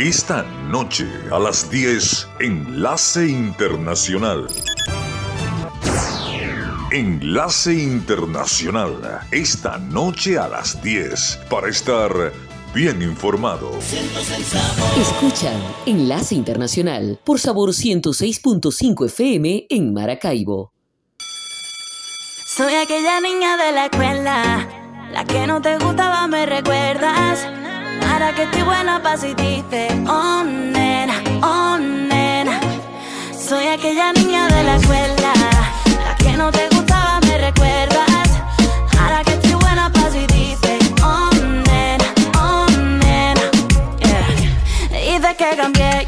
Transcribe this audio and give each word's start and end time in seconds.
Esta 0.00 0.44
noche 0.70 1.06
a 1.30 1.38
las 1.38 1.70
10, 1.70 2.26
Enlace 2.40 3.28
Internacional. 3.28 4.46
Enlace 6.90 7.74
Internacional, 7.74 9.20
esta 9.30 9.76
noche 9.76 10.38
a 10.38 10.48
las 10.48 10.82
10, 10.82 11.40
para 11.50 11.68
estar 11.68 12.32
bien 12.74 13.02
informado. 13.02 13.72
Escuchan 14.98 15.60
Enlace 15.84 16.34
Internacional 16.34 17.20
por 17.22 17.38
Sabor 17.38 17.72
106.5 17.72 19.04
FM 19.04 19.66
en 19.68 19.92
Maracaibo. 19.92 20.72
Soy 22.46 22.72
aquella 22.72 23.20
niña 23.20 23.58
de 23.58 23.72
la 23.72 23.84
escuela, 23.84 24.66
la 25.12 25.26
que 25.26 25.46
no 25.46 25.60
te 25.60 25.76
gustaba, 25.76 26.26
me 26.26 26.46
recuerdas. 26.46 27.59
Ahora 28.20 28.34
que 28.34 28.42
estoy 28.42 28.62
buena, 28.64 29.02
pa' 29.02 29.16
si 29.16 29.32
dices, 29.32 29.92
oh 30.06 30.44
nena, 30.44 31.22
oh. 31.42 31.78
Soy 33.32 33.66
aquella 33.66 34.12
niña 34.12 34.46
de 34.46 34.62
la 34.62 34.76
escuela, 34.76 35.32
la 36.04 36.14
que 36.16 36.36
no 36.36 36.52
te 36.52 36.68
gustaba, 36.68 37.18
me 37.22 37.38
recuerdas. 37.38 38.28
Ahora 39.00 39.24
que 39.24 39.32
estoy 39.32 39.54
buena, 39.54 39.90
pa' 39.90 40.10
si 40.10 40.26
dices, 40.26 40.92
oh 41.02 41.30
nena, 41.64 42.04
oh 42.38 42.66
nena. 43.02 43.40
Yeah. 44.00 45.16
Dices 45.16 45.36
que 45.38 45.56
cambié, 45.56 46.04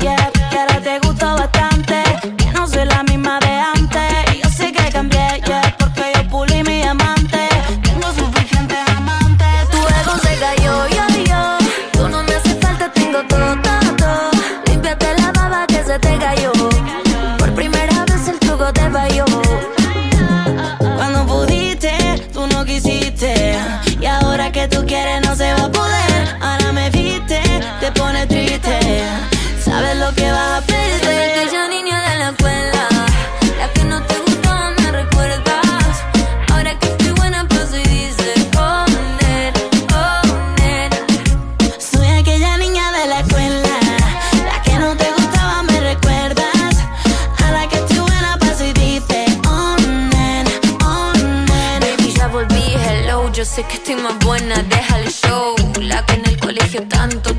sé 53.55 53.64
que 53.64 53.75
estoy 53.75 53.97
más 53.97 54.19
buena, 54.20 54.55
deja 54.62 54.98
el 54.98 55.08
show. 55.11 55.55
La 55.83 56.05
que 56.06 56.14
en 56.14 56.25
el 56.25 56.39
colegio 56.41 56.89
tanto 56.89 57.31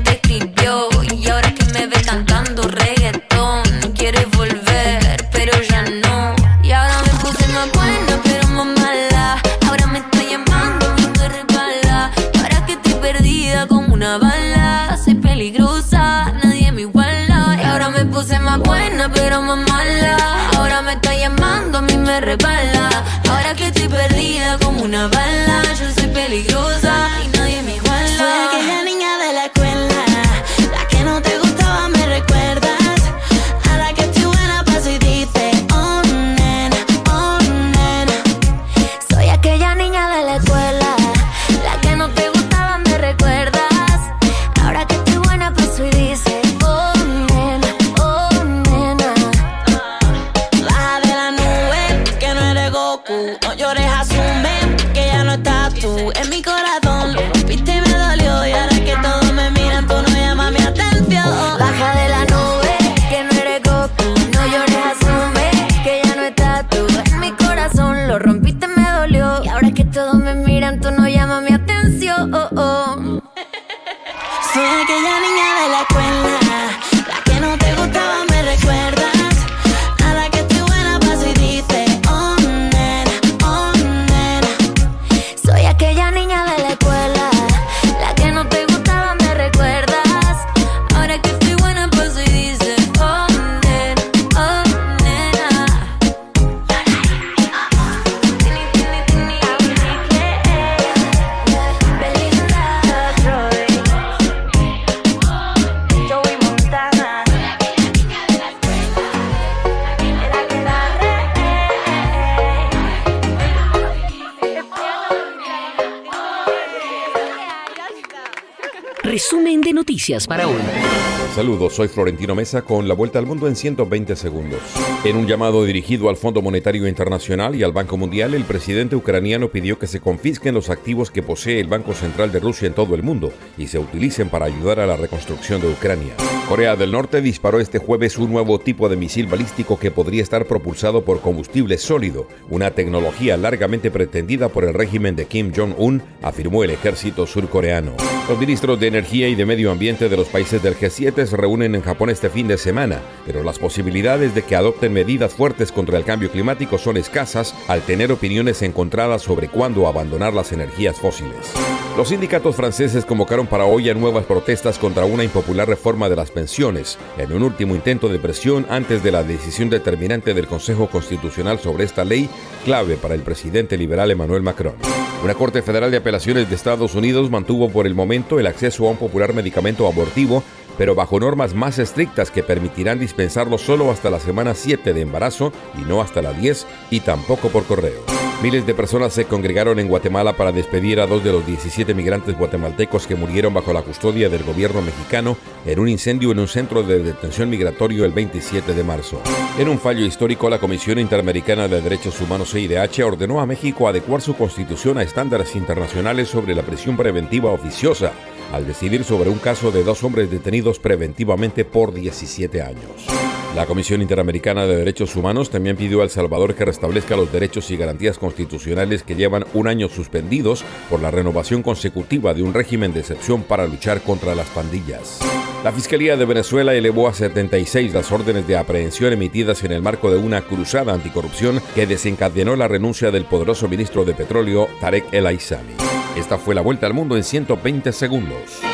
Saludos, 121.34 121.74
soy 121.74 121.88
Florentino 121.88 122.34
Mesa 122.34 122.60
con 122.60 122.86
la 122.86 122.94
vuelta 122.94 123.18
al 123.18 123.24
mundo 123.24 123.48
en 123.48 123.56
120 123.56 124.14
segundos. 124.16 124.60
En 125.04 125.16
un 125.16 125.26
llamado 125.26 125.66
dirigido 125.66 126.08
al 126.08 126.16
Fondo 126.16 126.40
Monetario 126.40 126.88
Internacional 126.88 127.54
y 127.54 127.62
al 127.62 127.72
Banco 127.72 127.98
Mundial, 127.98 128.32
el 128.32 128.44
presidente 128.44 128.96
ucraniano 128.96 129.50
pidió 129.50 129.78
que 129.78 129.86
se 129.86 130.00
confisquen 130.00 130.54
los 130.54 130.70
activos 130.70 131.10
que 131.10 131.22
posee 131.22 131.60
el 131.60 131.68
Banco 131.68 131.92
Central 131.92 132.32
de 132.32 132.40
Rusia 132.40 132.68
en 132.68 132.72
todo 132.72 132.94
el 132.94 133.02
mundo 133.02 133.30
y 133.58 133.66
se 133.66 133.78
utilicen 133.78 134.30
para 134.30 134.46
ayudar 134.46 134.80
a 134.80 134.86
la 134.86 134.96
reconstrucción 134.96 135.60
de 135.60 135.68
Ucrania. 135.68 136.14
Corea 136.48 136.74
del 136.74 136.92
Norte 136.92 137.20
disparó 137.20 137.60
este 137.60 137.78
jueves 137.78 138.16
un 138.16 138.32
nuevo 138.32 138.58
tipo 138.58 138.88
de 138.88 138.96
misil 138.96 139.26
balístico 139.26 139.78
que 139.78 139.90
podría 139.90 140.22
estar 140.22 140.46
propulsado 140.46 141.04
por 141.04 141.20
combustible 141.20 141.76
sólido, 141.76 142.26
una 142.48 142.70
tecnología 142.70 143.36
largamente 143.36 143.90
pretendida 143.90 144.48
por 144.48 144.64
el 144.64 144.72
régimen 144.72 145.16
de 145.16 145.26
Kim 145.26 145.52
Jong-un, 145.54 146.02
afirmó 146.22 146.64
el 146.64 146.70
ejército 146.70 147.26
surcoreano. 147.26 147.92
Los 148.26 148.38
ministros 148.38 148.80
de 148.80 148.86
Energía 148.86 149.28
y 149.28 149.34
de 149.34 149.44
Medio 149.44 149.70
Ambiente 149.70 150.08
de 150.08 150.16
los 150.16 150.28
países 150.28 150.62
del 150.62 150.76
G7 150.76 151.26
se 151.26 151.36
reúnen 151.36 151.74
en 151.74 151.82
Japón 151.82 152.08
este 152.08 152.30
fin 152.30 152.48
de 152.48 152.56
semana, 152.56 153.00
pero 153.26 153.42
las 153.42 153.58
posibilidades 153.58 154.34
de 154.34 154.42
que 154.42 154.56
adopten 154.56 154.93
medidas 154.94 155.34
fuertes 155.34 155.72
contra 155.72 155.98
el 155.98 156.04
cambio 156.04 156.30
climático 156.30 156.78
son 156.78 156.96
escasas 156.96 157.54
al 157.68 157.82
tener 157.82 158.10
opiniones 158.12 158.62
encontradas 158.62 159.20
sobre 159.20 159.48
cuándo 159.48 159.86
abandonar 159.86 160.32
las 160.32 160.52
energías 160.52 160.98
fósiles. 160.98 161.52
Los 161.96 162.08
sindicatos 162.08 162.56
franceses 162.56 163.04
convocaron 163.04 163.46
para 163.46 163.66
hoy 163.66 163.90
a 163.90 163.94
nuevas 163.94 164.24
protestas 164.24 164.78
contra 164.78 165.04
una 165.04 165.22
impopular 165.22 165.68
reforma 165.68 166.08
de 166.08 166.16
las 166.16 166.30
pensiones, 166.30 166.98
en 167.18 167.32
un 167.32 167.42
último 167.42 167.74
intento 167.74 168.08
de 168.08 168.18
presión 168.18 168.66
antes 168.70 169.02
de 169.02 169.12
la 169.12 169.22
decisión 169.22 169.68
determinante 169.68 170.32
del 170.32 170.46
Consejo 170.46 170.88
Constitucional 170.88 171.58
sobre 171.58 171.84
esta 171.84 172.04
ley, 172.04 172.28
clave 172.64 172.96
para 172.96 173.14
el 173.14 173.22
presidente 173.22 173.76
liberal 173.76 174.10
Emmanuel 174.10 174.42
Macron. 174.42 174.74
Una 175.22 175.34
Corte 175.34 175.62
Federal 175.62 175.90
de 175.90 175.96
Apelaciones 175.96 176.50
de 176.50 176.54
Estados 176.54 176.94
Unidos 176.94 177.30
mantuvo 177.30 177.70
por 177.70 177.86
el 177.86 177.94
momento 177.94 178.38
el 178.38 178.46
acceso 178.46 178.86
a 178.86 178.90
un 178.90 178.98
popular 178.98 179.32
medicamento 179.32 179.86
abortivo, 179.86 180.42
pero 180.78 180.94
bajo 180.94 181.20
normas 181.20 181.54
más 181.54 181.78
estrictas 181.78 182.30
que 182.30 182.42
permitirán 182.42 182.98
dispensarlo 182.98 183.58
solo 183.58 183.90
hasta 183.90 184.10
la 184.10 184.20
semana 184.20 184.54
7 184.54 184.92
de 184.92 185.00
embarazo 185.00 185.52
y 185.78 185.82
no 185.82 186.00
hasta 186.00 186.22
la 186.22 186.32
10 186.32 186.66
y 186.90 187.00
tampoco 187.00 187.48
por 187.48 187.64
correo. 187.64 188.02
Miles 188.42 188.66
de 188.66 188.74
personas 188.74 189.14
se 189.14 189.24
congregaron 189.24 189.78
en 189.78 189.88
Guatemala 189.88 190.34
para 190.34 190.52
despedir 190.52 191.00
a 191.00 191.06
dos 191.06 191.24
de 191.24 191.32
los 191.32 191.46
17 191.46 191.94
migrantes 191.94 192.36
guatemaltecos 192.36 193.06
que 193.06 193.14
murieron 193.14 193.54
bajo 193.54 193.72
la 193.72 193.80
custodia 193.80 194.28
del 194.28 194.42
gobierno 194.42 194.82
mexicano 194.82 195.38
en 195.64 195.78
un 195.78 195.88
incendio 195.88 196.30
en 196.30 196.40
un 196.40 196.48
centro 196.48 196.82
de 196.82 197.02
detención 197.02 197.48
migratorio 197.48 198.04
el 198.04 198.12
27 198.12 198.74
de 198.74 198.84
marzo. 198.84 199.18
En 199.58 199.68
un 199.68 199.78
fallo 199.78 200.04
histórico, 200.04 200.50
la 200.50 200.58
Comisión 200.58 200.98
Interamericana 200.98 201.68
de 201.68 201.80
Derechos 201.80 202.20
Humanos 202.20 202.50
CIDH 202.50 203.02
ordenó 203.04 203.40
a 203.40 203.46
México 203.46 203.88
adecuar 203.88 204.20
su 204.20 204.34
constitución 204.34 204.98
a 204.98 205.02
estándares 205.02 205.56
internacionales 205.56 206.28
sobre 206.28 206.54
la 206.54 206.62
prisión 206.62 206.98
preventiva 206.98 207.50
oficiosa 207.50 208.12
al 208.52 208.66
decidir 208.66 209.04
sobre 209.04 209.30
un 209.30 209.38
caso 209.38 209.72
de 209.72 209.82
dos 209.82 210.04
hombres 210.04 210.30
detenidos 210.30 210.63
preventivamente 210.78 211.64
por 211.64 211.92
17 211.92 212.62
años. 212.62 213.06
La 213.54 213.66
Comisión 213.66 214.02
Interamericana 214.02 214.66
de 214.66 214.76
Derechos 214.76 215.14
Humanos 215.14 215.48
también 215.48 215.76
pidió 215.76 216.00
a 216.00 216.04
El 216.04 216.10
Salvador 216.10 216.56
que 216.56 216.64
restablezca 216.64 217.16
los 217.16 217.30
derechos 217.30 217.70
y 217.70 217.76
garantías 217.76 218.18
constitucionales 218.18 219.04
que 219.04 219.14
llevan 219.14 219.44
un 219.54 219.68
año 219.68 219.88
suspendidos 219.88 220.64
por 220.90 221.00
la 221.00 221.12
renovación 221.12 221.62
consecutiva 221.62 222.34
de 222.34 222.42
un 222.42 222.52
régimen 222.52 222.92
de 222.92 223.00
excepción 223.00 223.44
para 223.44 223.68
luchar 223.68 224.00
contra 224.00 224.34
las 224.34 224.48
pandillas. 224.48 225.20
La 225.62 225.70
Fiscalía 225.70 226.16
de 226.16 226.24
Venezuela 226.24 226.74
elevó 226.74 227.06
a 227.06 227.14
76 227.14 227.94
las 227.94 228.10
órdenes 228.10 228.46
de 228.48 228.56
aprehensión 228.56 229.12
emitidas 229.12 229.62
en 229.62 229.70
el 229.70 229.82
marco 229.82 230.10
de 230.10 230.18
una 230.18 230.42
cruzada 230.42 230.92
anticorrupción 230.92 231.62
que 231.76 231.86
desencadenó 231.86 232.56
la 232.56 232.66
renuncia 232.66 233.12
del 233.12 233.24
poderoso 233.24 233.68
ministro 233.68 234.04
de 234.04 234.14
Petróleo, 234.14 234.68
Tarek 234.80 235.14
El 235.14 235.28
Aizami. 235.28 235.74
Esta 236.16 236.38
fue 236.38 236.56
la 236.56 236.60
vuelta 236.60 236.86
al 236.86 236.92
mundo 236.92 237.16
en 237.16 237.22
120 237.22 237.92
segundos. 237.92 238.73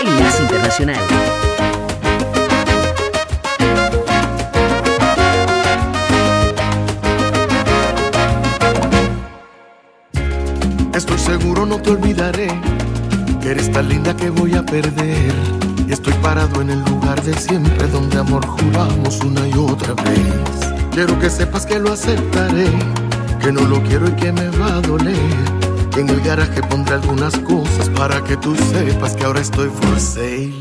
Internacional. 0.00 0.96
Estoy 10.94 11.18
seguro 11.18 11.66
no 11.66 11.80
te 11.82 11.90
olvidaré, 11.90 12.48
que 13.40 13.50
eres 13.50 13.72
tan 13.72 13.88
linda 13.88 14.14
que 14.14 14.30
voy 14.30 14.54
a 14.54 14.64
perder. 14.64 15.32
Y 15.88 15.92
estoy 15.92 16.12
parado 16.22 16.62
en 16.62 16.70
el 16.70 16.84
lugar 16.84 17.20
de 17.22 17.34
siempre 17.34 17.88
donde 17.88 18.18
amor 18.18 18.46
juramos 18.46 19.20
una 19.24 19.48
y 19.48 19.54
otra 19.54 19.94
vez. 19.94 20.76
Quiero 20.92 21.18
que 21.18 21.28
sepas 21.28 21.66
que 21.66 21.80
lo 21.80 21.92
aceptaré, 21.92 22.70
que 23.40 23.50
no 23.50 23.62
lo 23.62 23.82
quiero 23.82 24.08
y 24.08 24.12
que 24.12 24.30
me 24.30 24.48
va 24.50 24.76
a 24.76 24.80
doler. 24.80 25.67
Que 25.90 26.00
en 26.00 26.08
el 26.08 26.20
garaje 26.20 26.62
pondré 26.62 26.94
algunas 26.94 27.36
cosas 27.38 27.88
para 27.90 28.22
que 28.24 28.36
tú 28.36 28.54
sepas 28.56 29.14
que 29.16 29.24
ahora 29.24 29.40
estoy 29.40 29.68
for 29.68 30.00
sale. 30.00 30.52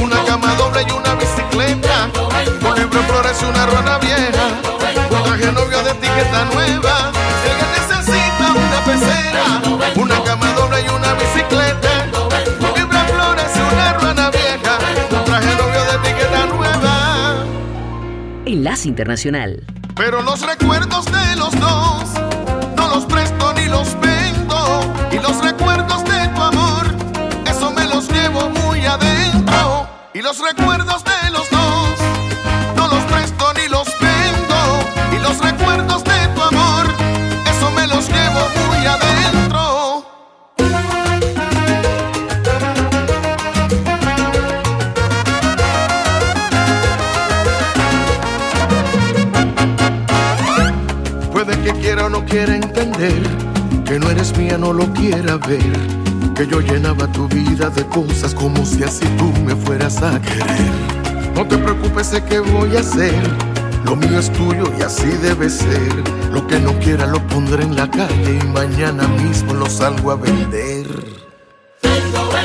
Una 0.00 0.24
cama 0.24 0.54
doble 0.54 0.84
y 0.88 0.92
una 0.92 1.14
bicicleta, 1.14 2.10
libro 2.76 3.00
de 3.00 3.06
flores 3.06 3.38
y 3.42 3.44
una 3.44 3.66
ruana 3.66 3.98
vieja, 3.98 4.46
un 5.10 5.22
traje 5.24 5.52
novio 5.52 5.82
de 5.82 5.90
etiqueta 5.90 6.44
nueva 6.52 7.12
una 9.96 10.22
cama 10.24 10.52
doble 10.52 10.80
y 10.80 10.88
una 10.88 11.14
bicicleta, 11.14 12.06
un 12.60 12.74
libro 12.74 12.98
flores 12.98 13.52
y 13.56 13.60
una 13.60 13.92
ruana 13.94 14.30
vieja, 14.30 14.78
un 15.10 15.24
traje 15.24 15.56
novio 15.56 15.84
de 15.84 16.08
etiqueta 16.08 16.46
nueva. 16.46 17.44
Enlace 18.46 18.88
Internacional. 18.88 19.64
Pero 19.96 20.22
los 20.22 20.40
recuerdos 20.46 21.04
de 21.06 21.36
los 21.36 21.52
dos 21.60 22.04
no 22.76 22.88
los 22.88 23.04
presto 23.06 23.52
ni 23.54 23.61
los 23.72 23.98
vendo 24.00 24.80
y 25.10 25.16
los 25.16 25.42
recuerdos 25.42 26.04
de 26.04 26.28
tu 26.34 26.42
amor 26.42 26.84
eso 27.46 27.70
me 27.72 27.84
los 27.86 28.08
llevo 28.08 28.50
muy 28.50 28.84
adentro 28.84 29.88
y 30.14 30.20
los 30.20 30.38
recuerdos 30.38 31.02
de 31.04 31.30
los 31.30 31.48
dos 31.50 31.94
no 32.76 32.86
los 32.88 33.02
presto 33.04 33.44
ni 33.54 33.66
los 33.68 33.88
vendo 34.00 34.60
y 35.16 35.18
los 35.22 35.38
recuerdos 35.38 36.04
de 36.04 36.28
tu 36.34 36.42
amor 36.42 36.84
eso 37.52 37.70
me 37.72 37.86
los 37.86 38.08
llevo 38.08 38.42
muy 38.60 38.86
adentro. 38.86 40.04
Puede 51.32 51.58
que 51.62 51.72
quiera 51.80 52.06
o 52.06 52.08
no 52.10 52.24
quiera 52.24 52.54
entender, 52.54 53.22
que 53.92 53.98
no 53.98 54.10
eres 54.10 54.34
mía, 54.38 54.56
no 54.56 54.72
lo 54.72 54.90
quiera 54.94 55.36
ver, 55.36 55.76
que 56.34 56.46
yo 56.46 56.62
llenaba 56.62 57.06
tu 57.08 57.28
vida 57.28 57.68
de 57.68 57.86
cosas 57.88 58.34
como 58.34 58.64
si 58.64 58.82
así 58.82 59.04
tú 59.18 59.30
me 59.44 59.54
fueras 59.54 60.02
a 60.02 60.18
querer. 60.18 60.72
No 61.34 61.46
te 61.46 61.58
preocupes, 61.58 62.06
sé 62.06 62.24
que 62.24 62.38
voy 62.38 62.74
a 62.74 62.80
hacer. 62.80 63.12
Lo 63.84 63.94
mío 63.94 64.18
es 64.18 64.32
tuyo 64.32 64.64
y 64.78 64.80
así 64.80 65.08
debe 65.20 65.50
ser. 65.50 65.92
Lo 66.32 66.46
que 66.46 66.58
no 66.58 66.72
quiera 66.78 67.06
lo 67.06 67.20
pondré 67.26 67.64
en 67.64 67.76
la 67.76 67.90
calle 67.90 68.38
y 68.42 68.46
mañana 68.46 69.06
mismo 69.08 69.52
lo 69.52 69.68
salgo 69.68 70.12
a 70.12 70.16
vender. 70.16 70.86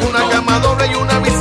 Una 0.09 0.29
cama 0.29 0.59
doble 0.59 0.87
y 0.91 0.95
una 0.95 1.17
bicicleta, 1.19 1.36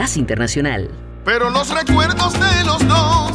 Enlace 0.00 0.18
Internacional. 0.18 0.88
Pero 1.26 1.50
los 1.50 1.68
recuerdos 1.68 2.32
de 2.32 2.64
los 2.64 2.78
dos 2.88 3.32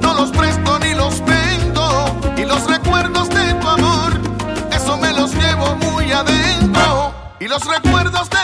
no 0.00 0.14
los 0.14 0.30
presto 0.30 0.78
ni 0.78 0.94
los 0.94 1.20
vendo. 1.24 2.20
Y 2.36 2.44
los 2.44 2.70
recuerdos 2.70 3.28
de 3.30 3.52
tu 3.54 3.68
amor, 3.68 4.12
eso 4.70 4.96
me 4.96 5.12
los 5.12 5.34
llevo 5.34 5.74
muy 5.74 6.12
adentro. 6.12 7.12
Y 7.40 7.48
los 7.48 7.64
recuerdos 7.64 8.30
de 8.30 8.37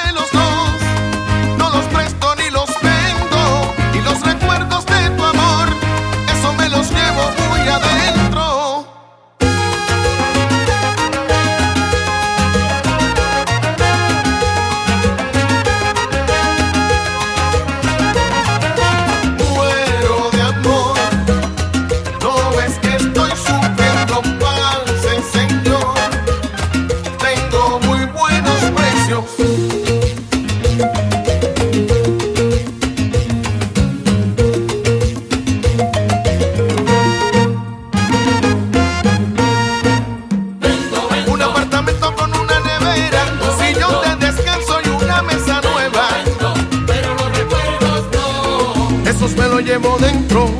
los 49.54 49.64
llevo 49.64 49.96
dentro. 49.98 50.50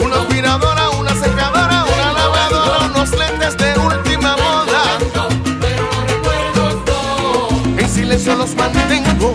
Una 0.00 0.16
aspiradora, 0.16 0.90
una 0.90 1.14
secadora, 1.14 1.84
una 1.84 2.12
lavadora, 2.12 2.90
unos 2.90 3.10
lentes 3.16 3.56
de 3.56 3.78
última 3.78 4.36
moda. 4.36 4.98
En 7.78 7.88
silencio 7.88 8.36
los 8.36 8.54
mantengo. 8.54 9.34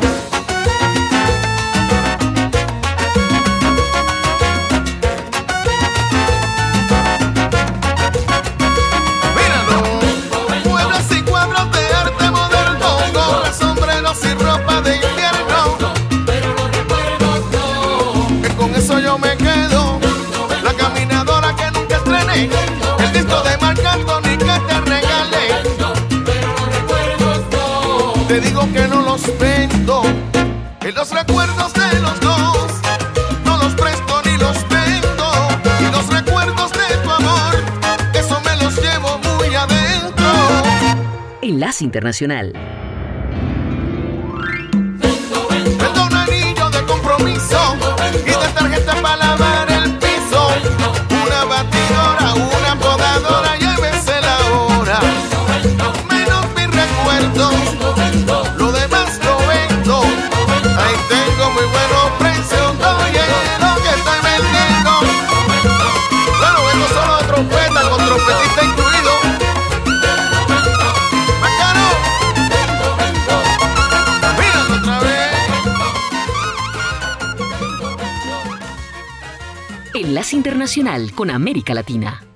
Te 28.34 28.42
digo 28.42 28.68
que 28.74 28.88
no 28.88 29.00
los 29.02 29.22
vendo. 29.38 30.02
Y 30.82 30.92
los 30.92 31.12
recuerdos 31.12 31.72
de 31.72 32.00
los 32.00 32.20
dos 32.20 32.68
no 33.46 33.58
los 33.58 33.76
presto 33.76 34.22
ni 34.26 34.36
los 34.40 34.58
vendo. 34.70 35.32
Y 35.80 35.92
los 35.92 36.08
recuerdos 36.08 36.72
de 36.72 36.98
tu 37.04 37.12
amor, 37.12 37.54
eso 38.16 38.42
me 38.44 38.64
los 38.64 38.76
llevo 38.82 39.20
muy 39.20 39.54
adentro. 39.54 40.26
Enlace 41.44 41.84
Internacional. 41.84 42.73
Internacional 80.34 81.14
con 81.14 81.30
América 81.30 81.74
Latina. 81.74 82.33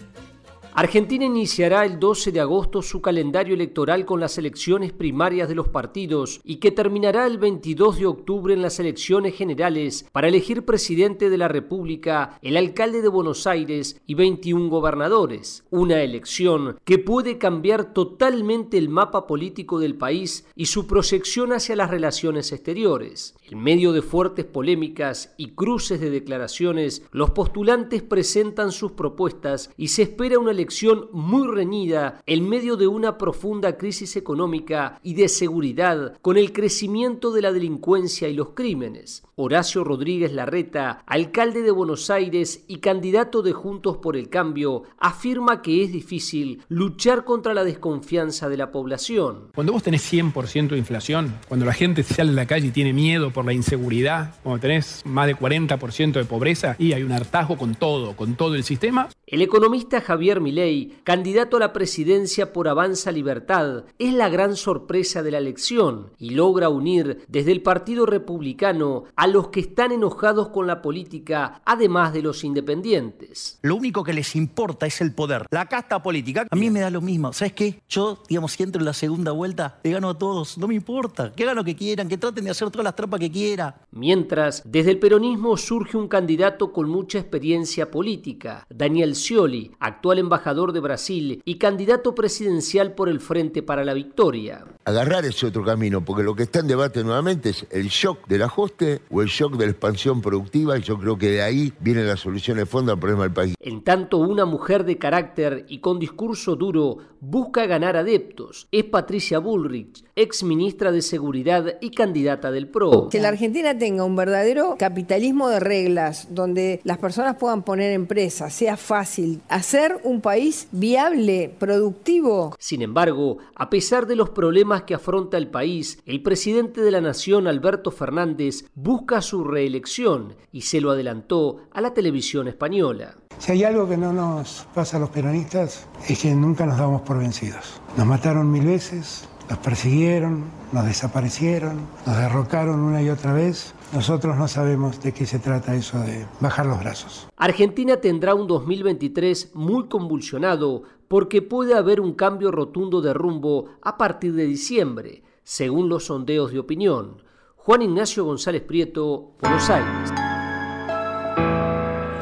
Argentina 0.79 1.25
iniciará 1.25 1.85
el 1.85 1.99
12 1.99 2.31
de 2.31 2.39
agosto 2.39 2.83
su 2.83 3.01
calendario 3.01 3.55
electoral 3.55 4.05
con 4.05 4.19
las 4.19 4.37
elecciones 4.37 4.93
primarias 4.93 5.49
de 5.49 5.55
los 5.55 5.69
partidos 5.69 6.39
y 6.43 6.57
que 6.57 6.69
terminará 6.69 7.25
el 7.25 7.39
22 7.39 7.97
de 7.97 8.05
octubre 8.05 8.53
en 8.53 8.61
las 8.61 8.79
elecciones 8.79 9.33
generales 9.33 10.05
para 10.11 10.27
elegir 10.27 10.65
presidente 10.65 11.31
de 11.31 11.37
la 11.39 11.47
República, 11.47 12.37
el 12.43 12.57
alcalde 12.57 13.01
de 13.01 13.07
Buenos 13.07 13.47
Aires 13.47 13.99
y 14.05 14.13
21 14.13 14.69
gobernadores. 14.69 15.63
Una 15.71 16.03
elección 16.03 16.77
que 16.85 16.99
puede 16.99 17.39
cambiar 17.39 17.91
totalmente 17.91 18.77
el 18.77 18.89
mapa 18.89 19.25
político 19.25 19.79
del 19.79 19.95
país 19.95 20.45
y 20.55 20.67
su 20.67 20.85
proyección 20.85 21.53
hacia 21.53 21.75
las 21.75 21.89
relaciones 21.89 22.51
exteriores. 22.51 23.35
En 23.49 23.63
medio 23.63 23.93
de 23.93 24.03
fuertes 24.03 24.45
polémicas 24.45 25.33
y 25.37 25.53
cruces 25.55 25.99
de 25.99 26.11
declaraciones, 26.11 27.01
los 27.11 27.31
postulantes 27.31 28.03
presentan 28.03 28.71
sus 28.71 28.91
propuestas 28.91 29.71
y 29.75 29.87
se 29.87 30.03
espera 30.03 30.37
una 30.37 30.51
elección 30.51 30.66
muy 31.11 31.47
reñida 31.47 32.21
en 32.25 32.47
medio 32.47 32.77
de 32.77 32.87
una 32.87 33.17
profunda 33.17 33.77
crisis 33.77 34.15
económica 34.15 34.99
y 35.03 35.13
de 35.13 35.29
seguridad 35.29 36.17
con 36.21 36.37
el 36.37 36.51
crecimiento 36.51 37.31
de 37.31 37.41
la 37.41 37.51
delincuencia 37.51 38.27
y 38.27 38.33
los 38.33 38.49
crímenes. 38.49 39.23
Horacio 39.35 39.83
Rodríguez 39.83 40.33
Larreta, 40.33 41.03
alcalde 41.05 41.61
de 41.61 41.69
Buenos 41.71 42.09
Aires 42.09 42.63
y 42.67 42.77
candidato 42.77 43.43
de 43.43 43.53
Juntos 43.53 43.97
por 43.97 44.17
el 44.17 44.29
Cambio, 44.29 44.83
afirma 44.97 45.61
que 45.61 45.83
es 45.83 45.91
difícil 45.91 46.63
luchar 46.69 47.23
contra 47.23 47.53
la 47.53 47.63
desconfianza 47.63 48.49
de 48.49 48.57
la 48.57 48.71
población. 48.71 49.49
Cuando 49.53 49.73
vos 49.73 49.83
tenés 49.83 50.11
100% 50.11 50.69
de 50.69 50.77
inflación, 50.77 51.35
cuando 51.47 51.65
la 51.65 51.73
gente 51.73 52.01
sale 52.03 52.31
a 52.31 52.33
la 52.33 52.47
calle 52.47 52.67
y 52.67 52.71
tiene 52.71 52.93
miedo 52.93 53.31
por 53.31 53.45
la 53.45 53.53
inseguridad, 53.53 54.35
cuando 54.41 54.59
tenés 54.59 55.03
más 55.05 55.27
de 55.27 55.35
40% 55.35 56.13
de 56.13 56.25
pobreza 56.25 56.75
y 56.79 56.93
hay 56.93 57.03
un 57.03 57.11
hartazgo 57.11 57.57
con 57.57 57.75
todo, 57.75 58.15
con 58.15 58.35
todo 58.35 58.55
el 58.55 58.63
sistema. 58.63 59.09
El 59.27 59.41
economista 59.41 60.01
Javier 60.01 60.41
Milei, 60.57 60.97
candidato 61.03 61.57
a 61.57 61.59
la 61.59 61.71
presidencia 61.71 62.51
por 62.51 62.67
Avanza 62.67 63.11
Libertad, 63.11 63.83
es 63.99 64.11
la 64.11 64.27
gran 64.27 64.55
sorpresa 64.55 65.21
de 65.21 65.29
la 65.29 65.37
elección 65.37 66.09
y 66.17 66.31
logra 66.31 66.69
unir 66.69 67.23
desde 67.27 67.51
el 67.51 67.61
Partido 67.61 68.07
Republicano 68.07 69.03
a 69.15 69.27
los 69.27 69.49
que 69.49 69.59
están 69.59 69.91
enojados 69.91 70.47
con 70.47 70.65
la 70.65 70.81
política, 70.81 71.61
además 71.63 72.11
de 72.11 72.23
los 72.23 72.43
independientes. 72.43 73.59
Lo 73.61 73.75
único 73.75 74.03
que 74.03 74.13
les 74.13 74.35
importa 74.35 74.87
es 74.87 74.99
el 74.99 75.13
poder, 75.13 75.45
la 75.51 75.67
casta 75.67 76.01
política. 76.01 76.47
A 76.49 76.55
mí 76.55 76.71
me 76.71 76.79
da 76.79 76.89
lo 76.89 77.01
mismo. 77.01 77.31
¿Sabes 77.33 77.53
qué? 77.53 77.79
Yo, 77.87 78.17
digamos, 78.27 78.53
si 78.53 78.63
entro 78.63 78.79
en 78.79 78.85
la 78.85 78.93
segunda 78.93 79.33
vuelta, 79.33 79.79
le 79.83 79.91
gano 79.91 80.09
a 80.09 80.17
todos. 80.17 80.57
No 80.57 80.67
me 80.67 80.73
importa. 80.73 81.33
Que 81.33 81.43
hagan 81.43 81.57
lo 81.57 81.63
que 81.63 81.75
quieran, 81.75 82.09
que 82.09 82.17
traten 82.17 82.45
de 82.45 82.49
hacer 82.49 82.71
todas 82.71 82.85
las 82.85 82.95
trampas 82.95 83.19
que 83.19 83.31
quieran. 83.31 83.75
Mientras, 83.91 84.63
desde 84.65 84.89
el 84.89 84.97
peronismo 84.97 85.55
surge 85.55 85.97
un 85.97 86.07
candidato 86.07 86.73
con 86.73 86.89
mucha 86.89 87.19
experiencia 87.19 87.91
política, 87.91 88.65
Daniel 88.69 89.15
Scioli, 89.15 89.71
actual 89.79 90.17
embajador 90.17 90.46
de 90.47 90.79
Brasil 90.79 91.41
y 91.43 91.57
candidato 91.57 92.15
presidencial 92.15 92.93
por 92.93 93.09
el 93.09 93.19
Frente 93.19 93.63
para 93.63 93.83
la 93.83 93.93
Victoria. 93.93 94.63
Agarrar 94.85 95.25
ese 95.25 95.45
otro 95.45 95.65
camino, 95.65 96.05
porque 96.05 96.23
lo 96.23 96.35
que 96.35 96.43
está 96.43 96.59
en 96.59 96.67
debate 96.67 97.03
nuevamente 97.03 97.49
es 97.49 97.67
el 97.69 97.89
shock 97.89 98.25
del 98.27 98.43
ajuste 98.43 99.01
o 99.09 99.21
el 99.21 99.27
shock 99.27 99.57
de 99.57 99.65
la 99.65 99.71
expansión 99.71 100.21
productiva, 100.21 100.77
y 100.77 100.83
yo 100.83 100.97
creo 100.97 101.17
que 101.17 101.31
de 101.31 101.41
ahí 101.41 101.73
viene 101.81 102.03
la 102.03 102.15
solución 102.15 102.57
de 102.57 102.65
fondo 102.65 102.93
al 102.93 102.99
problema 102.99 103.23
del 103.23 103.33
país. 103.33 103.55
En 103.59 103.83
tanto, 103.83 104.19
una 104.19 104.45
mujer 104.45 104.85
de 104.85 104.97
carácter 104.97 105.65
y 105.67 105.79
con 105.79 105.99
discurso 105.99 106.55
duro 106.55 106.99
busca 107.19 107.65
ganar 107.65 107.97
adeptos. 107.97 108.67
Es 108.71 108.85
Patricia 108.85 109.39
Bullrich, 109.39 110.05
ex 110.15 110.43
ministra 110.43 110.91
de 110.93 111.01
Seguridad 111.01 111.75
y 111.81 111.91
candidata 111.91 112.51
del 112.51 112.69
PRO. 112.69 113.09
Que 113.09 113.19
la 113.19 113.29
Argentina 113.29 113.77
tenga 113.77 114.05
un 114.05 114.15
verdadero 114.15 114.75
capitalismo 114.79 115.49
de 115.49 115.59
reglas, 115.59 116.27
donde 116.29 116.79
las 116.83 116.99
personas 116.99 117.35
puedan 117.35 117.63
poner 117.63 117.91
empresas, 117.91 118.53
sea 118.53 118.77
fácil, 118.77 119.41
hacer 119.49 119.99
un 120.03 120.21
país 120.21 120.36
viable, 120.71 121.53
productivo. 121.57 122.55
Sin 122.59 122.81
embargo, 122.81 123.37
a 123.55 123.69
pesar 123.69 124.07
de 124.07 124.15
los 124.15 124.29
problemas 124.29 124.83
que 124.83 124.93
afronta 124.93 125.37
el 125.37 125.47
país, 125.47 125.99
el 126.05 126.21
presidente 126.21 126.81
de 126.81 126.91
la 126.91 127.01
Nación, 127.01 127.47
Alberto 127.47 127.91
Fernández, 127.91 128.65
busca 128.75 129.21
su 129.21 129.43
reelección 129.43 130.35
y 130.51 130.61
se 130.61 130.81
lo 130.81 130.91
adelantó 130.91 131.57
a 131.71 131.81
la 131.81 131.93
televisión 131.93 132.47
española. 132.47 133.15
Si 133.39 133.51
hay 133.51 133.63
algo 133.63 133.87
que 133.87 133.97
no 133.97 134.13
nos 134.13 134.67
pasa 134.73 134.97
a 134.97 134.99
los 134.99 135.09
peronistas 135.09 135.87
es 136.07 136.19
que 136.19 136.33
nunca 136.33 136.65
nos 136.65 136.77
damos 136.77 137.01
por 137.01 137.19
vencidos. 137.19 137.79
Nos 137.95 138.07
mataron 138.07 138.51
mil 138.51 138.65
veces, 138.65 139.27
nos 139.49 139.59
persiguieron, 139.59 140.45
nos 140.71 140.85
desaparecieron, 140.85 141.81
nos 142.05 142.17
derrocaron 142.17 142.79
una 142.79 143.01
y 143.01 143.09
otra 143.09 143.33
vez. 143.33 143.73
Nosotros 143.93 144.35
no 144.35 144.47
sabemos 144.47 145.01
de 145.01 145.13
qué 145.13 145.25
se 145.25 145.39
trata 145.39 145.73
eso 145.75 145.97
de 145.99 146.25
bajar 146.41 146.65
los 146.65 146.79
brazos. 146.79 147.27
Argentina 147.37 147.97
tendrá 147.97 148.35
un 148.35 148.45
2023 148.45 149.51
muy 149.55 149.87
convulsionado 149.87 150.83
porque 151.07 151.41
puede 151.41 151.73
haber 151.73 152.01
un 152.01 152.13
cambio 152.13 152.51
rotundo 152.51 153.01
de 153.01 153.13
rumbo 153.13 153.69
a 153.81 153.97
partir 153.97 154.33
de 154.33 154.45
diciembre, 154.45 155.23
según 155.43 155.87
los 155.87 156.05
sondeos 156.05 156.51
de 156.51 156.59
opinión. 156.59 157.23
Juan 157.55 157.81
Ignacio 157.81 158.25
González 158.25 158.61
Prieto, 158.63 159.35
Buenos 159.41 159.69
Aires. 159.69 160.11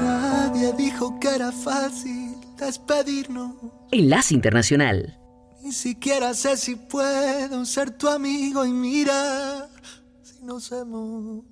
Nadie 0.02 0.72
dijo 0.74 1.20
que 1.20 1.30
era 1.30 1.52
fácil 1.52 2.36
despedirnos. 2.58 3.56
Enlace 3.92 4.36
Internacional. 4.36 5.20
Ni 5.64 5.72
siquiera 5.72 6.36
sé 6.36 6.58
si 6.58 6.76
puedo 6.76 7.66
ser 7.66 7.90
tu 7.98 8.08
amigo 8.08 8.66
y 8.66 8.72
mira 8.72 9.68
si 10.22 10.44
nos 10.44 10.72
hemos 10.72 11.44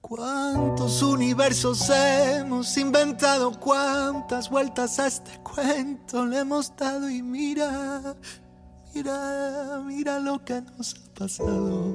¿Cuántos 0.00 1.02
universos 1.02 1.90
hemos 1.90 2.74
inventado? 2.78 3.52
¿Cuántas 3.60 4.48
vueltas 4.48 4.98
a 4.98 5.08
este 5.08 5.38
cuento 5.42 6.24
le 6.24 6.38
hemos 6.38 6.74
dado? 6.74 7.10
Y 7.10 7.22
mira, 7.22 8.16
mira, 8.94 9.82
mira 9.84 10.18
lo 10.18 10.42
que 10.42 10.62
nos 10.62 10.94
ha 10.94 11.14
pasado. 11.14 11.92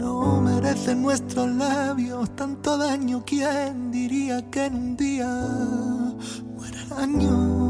No 0.00 0.40
merecen 0.40 1.00
nuestros 1.00 1.48
labios 1.48 2.34
tanto 2.34 2.76
daño. 2.76 3.22
¿Quién 3.24 3.92
diría 3.92 4.50
que 4.50 4.64
en 4.64 4.74
un 4.74 4.96
día 4.96 5.28
mueren 6.56 6.92
años? 6.96 7.58
¿De 7.58 7.67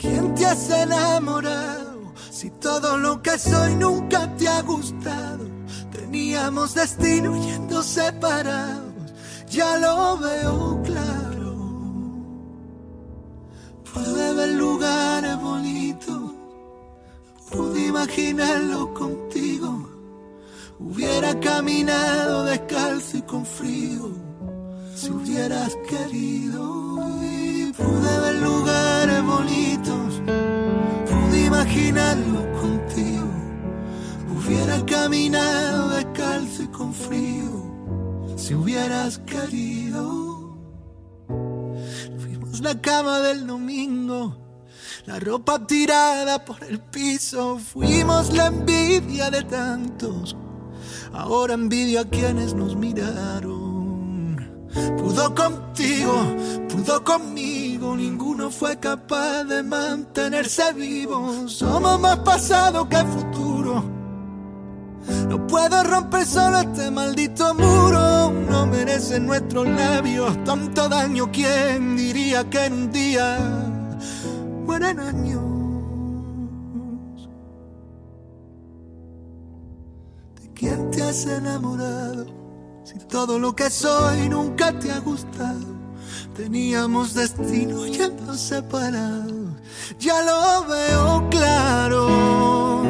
quién 0.00 0.34
te 0.34 0.46
has 0.46 0.70
enamorado? 0.70 2.12
Si 2.30 2.50
todo 2.50 2.96
lo 2.96 3.20
que 3.22 3.38
soy 3.38 3.74
nunca 3.76 4.34
te 4.36 4.48
ha 4.48 4.62
gustado. 4.62 5.44
Teníamos 5.92 6.74
destino 6.74 7.36
yendo 7.36 7.82
separados. 7.82 9.12
Ya 9.48 9.76
lo 9.78 10.18
veo 10.18 10.82
claro. 10.82 11.50
Pude 13.92 14.34
ver 14.34 14.48
lugares 14.50 15.40
bonitos. 15.40 16.32
Pude 17.50 17.86
imaginarlo 17.86 18.94
contigo. 18.94 19.88
Hubiera 20.78 21.38
caminado 21.40 22.44
descalzo 22.44 23.18
y 23.18 23.22
con 23.22 23.44
frío. 23.44 24.10
Si 24.94 25.10
hubieras 25.10 25.76
querido. 25.88 26.60
Pude 27.76 28.20
ver 28.20 28.34
lugares 28.36 28.99
bonitos. 29.40 30.22
Pude 31.08 31.46
imaginarlo 31.46 32.40
contigo. 32.60 33.28
Hubiera 34.34 34.84
caminado 34.84 35.88
descalzo 35.88 36.62
y 36.62 36.66
con 36.68 36.92
frío. 36.92 38.36
Si 38.36 38.54
hubieras 38.54 39.18
querido. 39.18 40.56
Fuimos 42.18 42.60
la 42.60 42.80
cama 42.80 43.20
del 43.20 43.46
domingo. 43.46 44.36
La 45.06 45.18
ropa 45.18 45.66
tirada 45.66 46.44
por 46.44 46.62
el 46.64 46.80
piso. 46.80 47.58
Fuimos 47.58 48.32
la 48.32 48.46
envidia 48.46 49.30
de 49.30 49.42
tantos. 49.44 50.36
Ahora 51.12 51.54
envidio 51.54 52.00
a 52.00 52.04
quienes 52.04 52.54
nos 52.54 52.76
miraron. 52.76 53.59
Pudo 54.72 55.34
contigo, 55.34 56.14
pudo 56.68 57.02
conmigo. 57.02 57.96
Ninguno 57.96 58.50
fue 58.50 58.78
capaz 58.78 59.44
de 59.44 59.62
mantenerse 59.62 60.72
vivo. 60.72 61.48
Somos 61.48 62.00
más 62.00 62.18
pasado 62.18 62.88
que 62.88 62.98
futuro. 62.98 63.84
No 65.28 65.46
puedo 65.46 65.82
romper 65.82 66.24
solo 66.24 66.58
este 66.58 66.90
maldito 66.90 67.54
muro. 67.54 68.32
No 68.48 68.66
merecen 68.66 69.26
nuestros 69.26 69.66
labios 69.66 70.42
tanto 70.44 70.88
daño. 70.88 71.30
¿Quién 71.32 71.96
diría 71.96 72.48
que 72.48 72.66
en 72.66 72.72
un 72.72 72.92
día 72.92 73.38
mueren 74.64 75.00
años? 75.00 75.42
¿De 80.40 80.52
quién 80.54 80.90
te 80.90 81.02
has 81.02 81.26
enamorado? 81.26 82.39
Si 82.90 82.98
todo 83.06 83.38
lo 83.38 83.54
que 83.54 83.70
soy 83.70 84.28
nunca 84.28 84.76
te 84.76 84.90
ha 84.90 84.98
gustado. 84.98 85.78
Teníamos 86.36 87.14
destino 87.14 87.86
yendo 87.86 88.34
separado, 88.34 89.54
ya 90.00 90.20
lo 90.22 90.66
veo 90.66 91.28
claro. 91.30 92.82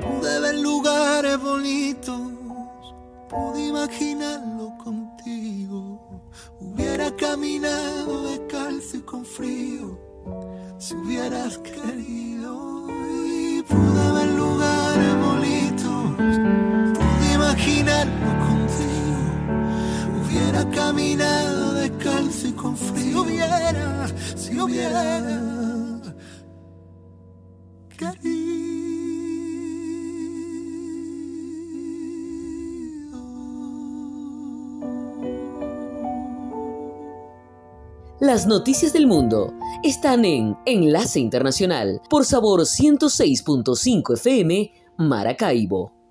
Pude 0.00 0.40
ver 0.40 0.56
lugares 0.58 1.40
bonitos, 1.40 2.22
pude 3.28 3.66
imaginarlo 3.68 4.76
contigo. 4.82 6.00
Hubiera 6.58 7.14
caminado 7.14 8.24
descalzo 8.24 8.96
y 8.96 9.00
con 9.02 9.24
frío, 9.24 9.96
si 10.78 10.94
hubieras 10.94 11.58
querido. 11.58 12.88
Y 13.28 13.62
pude 13.62 14.12
ver 14.12 14.30
lugares 14.30 15.14
bonitos, 15.24 16.16
pude 16.96 17.34
imaginarlo 17.34 18.30
contigo. 18.38 18.51
Hubiera 20.32 20.64
caminado 20.70 21.74
descalzo 21.74 22.48
y 22.48 22.52
con 22.52 22.74
frío. 22.74 23.02
Si 23.02 23.14
hubiera, 23.18 24.08
si 24.34 24.58
hubiera 24.58 25.42
Las 38.20 38.46
noticias 38.46 38.94
del 38.94 39.06
mundo 39.06 39.52
están 39.82 40.24
en 40.24 40.56
Enlace 40.64 41.20
Internacional 41.20 42.00
por 42.08 42.24
Sabor 42.24 42.60
106.5 42.60 44.14
FM 44.14 44.72
Maracaibo. 44.96 46.01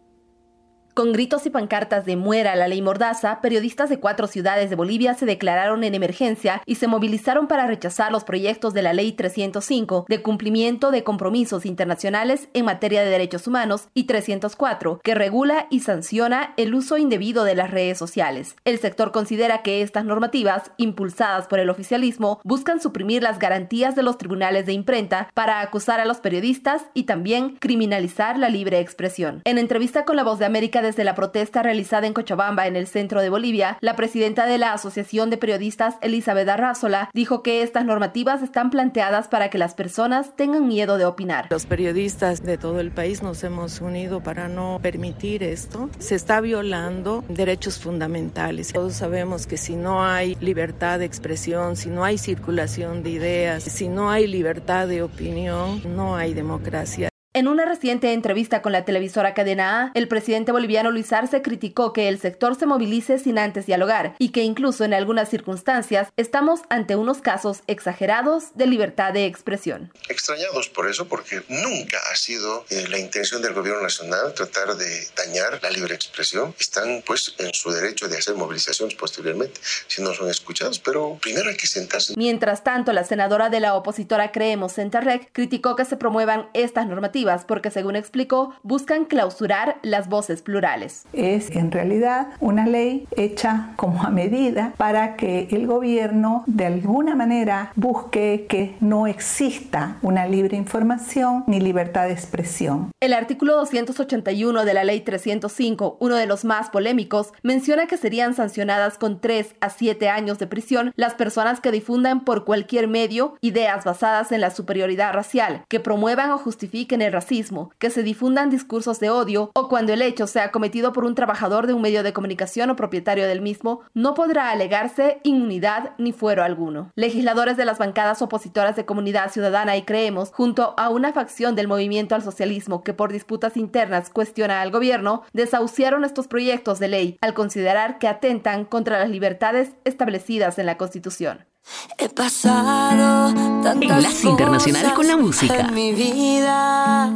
Con 0.93 1.13
gritos 1.13 1.45
y 1.45 1.49
pancartas 1.49 2.05
de 2.05 2.17
muera 2.17 2.57
la 2.57 2.67
ley 2.67 2.81
Mordaza, 2.81 3.39
periodistas 3.39 3.89
de 3.89 4.01
cuatro 4.01 4.27
ciudades 4.27 4.69
de 4.69 4.75
Bolivia 4.75 5.13
se 5.13 5.25
declararon 5.25 5.85
en 5.85 5.95
emergencia 5.95 6.61
y 6.65 6.75
se 6.75 6.87
movilizaron 6.87 7.47
para 7.47 7.65
rechazar 7.65 8.11
los 8.11 8.25
proyectos 8.25 8.73
de 8.73 8.81
la 8.81 8.91
ley 8.91 9.13
305 9.13 10.05
de 10.09 10.21
cumplimiento 10.21 10.91
de 10.91 11.05
compromisos 11.05 11.65
internacionales 11.65 12.49
en 12.53 12.65
materia 12.65 13.03
de 13.03 13.09
derechos 13.09 13.47
humanos 13.47 13.87
y 13.93 14.03
304 14.03 14.99
que 15.01 15.15
regula 15.15 15.67
y 15.69 15.79
sanciona 15.79 16.53
el 16.57 16.75
uso 16.75 16.97
indebido 16.97 17.45
de 17.45 17.55
las 17.55 17.71
redes 17.71 17.97
sociales. 17.97 18.57
El 18.65 18.77
sector 18.77 19.13
considera 19.13 19.63
que 19.63 19.83
estas 19.83 20.03
normativas, 20.03 20.71
impulsadas 20.75 21.47
por 21.47 21.59
el 21.59 21.69
oficialismo, 21.69 22.41
buscan 22.43 22.81
suprimir 22.81 23.23
las 23.23 23.39
garantías 23.39 23.95
de 23.95 24.03
los 24.03 24.17
tribunales 24.17 24.65
de 24.65 24.73
imprenta 24.73 25.29
para 25.33 25.61
acusar 25.61 26.01
a 26.01 26.05
los 26.05 26.17
periodistas 26.17 26.83
y 26.93 27.03
también 27.03 27.55
criminalizar 27.55 28.37
la 28.37 28.49
libre 28.49 28.81
expresión. 28.81 29.41
En 29.45 29.57
entrevista 29.57 30.03
con 30.03 30.17
La 30.17 30.23
Voz 30.25 30.39
de 30.39 30.45
América 30.45 30.80
desde 30.81 31.03
la 31.03 31.15
protesta 31.15 31.63
realizada 31.63 32.07
en 32.07 32.13
Cochabamba, 32.13 32.67
en 32.67 32.75
el 32.75 32.87
centro 32.87 33.21
de 33.21 33.29
Bolivia, 33.29 33.77
la 33.81 33.95
presidenta 33.95 34.45
de 34.45 34.57
la 34.57 34.73
Asociación 34.73 35.29
de 35.29 35.37
Periodistas, 35.37 35.95
Elizabeth 36.01 36.49
Arrázola, 36.49 37.09
dijo 37.13 37.43
que 37.43 37.61
estas 37.61 37.85
normativas 37.85 38.41
están 38.41 38.69
planteadas 38.69 39.27
para 39.27 39.49
que 39.49 39.57
las 39.57 39.73
personas 39.73 40.35
tengan 40.35 40.67
miedo 40.67 40.97
de 40.97 41.05
opinar. 41.05 41.47
Los 41.49 41.65
periodistas 41.65 42.43
de 42.43 42.57
todo 42.57 42.79
el 42.79 42.91
país 42.91 43.21
nos 43.23 43.43
hemos 43.43 43.81
unido 43.81 44.21
para 44.21 44.47
no 44.47 44.79
permitir 44.81 45.43
esto. 45.43 45.89
Se 45.99 46.15
está 46.15 46.41
violando 46.41 47.23
derechos 47.29 47.79
fundamentales. 47.79 48.73
Todos 48.73 48.93
sabemos 48.93 49.47
que 49.47 49.57
si 49.57 49.75
no 49.75 50.03
hay 50.03 50.35
libertad 50.41 50.99
de 50.99 51.05
expresión, 51.05 51.75
si 51.75 51.89
no 51.89 52.03
hay 52.03 52.17
circulación 52.17 53.03
de 53.03 53.09
ideas, 53.11 53.63
si 53.63 53.87
no 53.87 54.09
hay 54.09 54.27
libertad 54.27 54.87
de 54.87 55.03
opinión, 55.03 55.81
no 55.95 56.15
hay 56.15 56.33
democracia. 56.33 57.10
En 57.33 57.47
una 57.47 57.63
reciente 57.63 58.11
entrevista 58.11 58.61
con 58.61 58.73
la 58.73 58.83
televisora 58.83 59.33
Cadena 59.33 59.83
A, 59.83 59.91
el 59.93 60.09
presidente 60.09 60.51
boliviano 60.51 60.91
Luis 60.91 61.13
Arce 61.13 61.41
criticó 61.41 61.93
que 61.93 62.09
el 62.09 62.19
sector 62.19 62.57
se 62.57 62.65
movilice 62.65 63.19
sin 63.19 63.39
antes 63.39 63.65
dialogar 63.65 64.15
y 64.19 64.33
que 64.33 64.41
incluso 64.41 64.83
en 64.83 64.93
algunas 64.93 65.29
circunstancias 65.29 66.09
estamos 66.17 66.59
ante 66.67 66.97
unos 66.97 67.19
casos 67.19 67.59
exagerados 67.67 68.47
de 68.55 68.67
libertad 68.67 69.13
de 69.13 69.27
expresión. 69.27 69.93
Extrañados 70.09 70.67
por 70.67 70.89
eso, 70.89 71.07
porque 71.07 71.41
nunca 71.47 71.99
ha 72.11 72.17
sido 72.17 72.65
eh, 72.69 72.87
la 72.89 72.99
intención 72.99 73.41
del 73.41 73.53
gobierno 73.53 73.81
nacional 73.81 74.33
tratar 74.33 74.75
de 74.75 75.07
dañar 75.15 75.57
la 75.63 75.69
libre 75.69 75.95
expresión. 75.95 76.53
Están 76.59 77.01
pues 77.07 77.33
en 77.37 77.53
su 77.53 77.71
derecho 77.71 78.09
de 78.09 78.17
hacer 78.17 78.35
movilizaciones 78.35 78.95
posteriormente 78.95 79.61
si 79.87 80.01
no 80.01 80.13
son 80.13 80.29
escuchados, 80.29 80.79
pero 80.79 81.17
primero 81.21 81.49
hay 81.49 81.55
que 81.55 81.67
sentarse. 81.67 82.13
Mientras 82.17 82.65
tanto, 82.65 82.91
la 82.91 83.05
senadora 83.05 83.49
de 83.49 83.61
la 83.61 83.75
opositora 83.75 84.33
Creemos 84.33 84.73
Centerrec 84.73 85.29
criticó 85.31 85.77
que 85.77 85.85
se 85.85 85.95
promuevan 85.95 86.49
estas 86.53 86.87
normativas 86.87 87.20
porque 87.47 87.69
según 87.69 87.95
explicó, 87.95 88.53
buscan 88.63 89.05
clausurar 89.05 89.77
las 89.83 90.09
voces 90.09 90.41
plurales. 90.41 91.05
Es 91.13 91.51
en 91.51 91.71
realidad 91.71 92.27
una 92.39 92.65
ley 92.65 93.07
hecha 93.15 93.73
como 93.75 94.03
a 94.03 94.09
medida 94.09 94.73
para 94.77 95.15
que 95.15 95.47
el 95.51 95.67
gobierno 95.67 96.43
de 96.47 96.65
alguna 96.65 97.15
manera 97.15 97.71
busque 97.75 98.47
que 98.49 98.75
no 98.79 99.07
exista 99.07 99.97
una 100.01 100.25
libre 100.27 100.57
información 100.57 101.43
ni 101.47 101.59
libertad 101.59 102.07
de 102.07 102.13
expresión. 102.13 102.91
El 102.99 103.13
artículo 103.13 103.55
281 103.57 104.65
de 104.65 104.73
la 104.73 104.83
ley 104.83 105.01
305, 105.01 105.97
uno 105.99 106.15
de 106.15 106.25
los 106.25 106.43
más 106.45 106.69
polémicos, 106.69 107.33
menciona 107.43 107.85
que 107.87 107.97
serían 107.97 108.33
sancionadas 108.33 108.97
con 108.97 109.19
3 109.19 109.55
a 109.61 109.69
7 109.69 110.09
años 110.09 110.39
de 110.39 110.47
prisión 110.47 110.93
las 110.95 111.13
personas 111.13 111.59
que 111.59 111.71
difundan 111.71 112.23
por 112.23 112.45
cualquier 112.45 112.87
medio 112.87 113.35
ideas 113.41 113.85
basadas 113.85 114.31
en 114.31 114.41
la 114.41 114.51
superioridad 114.51 115.13
racial, 115.13 115.63
que 115.67 115.79
promuevan 115.79 116.31
o 116.31 116.37
justifiquen 116.37 117.01
el 117.01 117.10
racismo, 117.11 117.71
que 117.77 117.89
se 117.89 118.03
difundan 118.03 118.49
discursos 118.49 118.99
de 118.99 119.09
odio 119.09 119.51
o 119.53 119.69
cuando 119.69 119.93
el 119.93 120.01
hecho 120.01 120.27
sea 120.27 120.51
cometido 120.51 120.93
por 120.93 121.05
un 121.05 121.15
trabajador 121.15 121.67
de 121.67 121.73
un 121.73 121.81
medio 121.81 122.03
de 122.03 122.13
comunicación 122.13 122.69
o 122.69 122.75
propietario 122.75 123.27
del 123.27 123.41
mismo, 123.41 123.81
no 123.93 124.13
podrá 124.13 124.49
alegarse 124.49 125.19
inmunidad 125.23 125.91
ni 125.97 126.11
fuero 126.11 126.43
alguno. 126.43 126.91
Legisladores 126.95 127.57
de 127.57 127.65
las 127.65 127.77
bancadas 127.77 128.21
opositoras 128.21 128.75
de 128.75 128.85
Comunidad 128.85 129.31
Ciudadana 129.31 129.77
y 129.77 129.83
Creemos, 129.83 130.31
junto 130.31 130.73
a 130.77 130.89
una 130.89 131.13
facción 131.13 131.55
del 131.55 131.67
movimiento 131.67 132.15
al 132.15 132.23
socialismo 132.23 132.83
que 132.83 132.93
por 132.93 133.11
disputas 133.11 133.57
internas 133.57 134.09
cuestiona 134.09 134.61
al 134.61 134.71
gobierno, 134.71 135.23
desahuciaron 135.33 136.05
estos 136.05 136.27
proyectos 136.27 136.79
de 136.79 136.87
ley 136.87 137.17
al 137.21 137.33
considerar 137.33 137.99
que 137.99 138.07
atentan 138.07 138.65
contra 138.65 138.99
las 138.99 139.09
libertades 139.09 139.71
establecidas 139.83 140.57
en 140.59 140.65
la 140.65 140.77
Constitución. 140.77 141.50
He 141.97 142.09
pasado 142.09 143.29
Enlace 143.63 144.27
Internacional 144.27 144.93
con 144.93 145.07
la 145.07 145.17
música. 145.17 145.59
En 145.59 145.73
mi 145.73 145.93
vida 145.93 147.11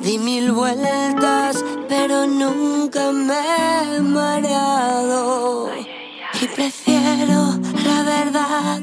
di 0.00 0.18
mil 0.18 0.52
vueltas, 0.52 1.62
pero 1.88 2.26
nunca 2.26 3.12
me 3.12 3.96
he 3.96 4.00
mareado. 4.00 5.70
Y 6.40 6.46
prefiero 6.48 7.58
la 7.84 8.02
verdad 8.02 8.80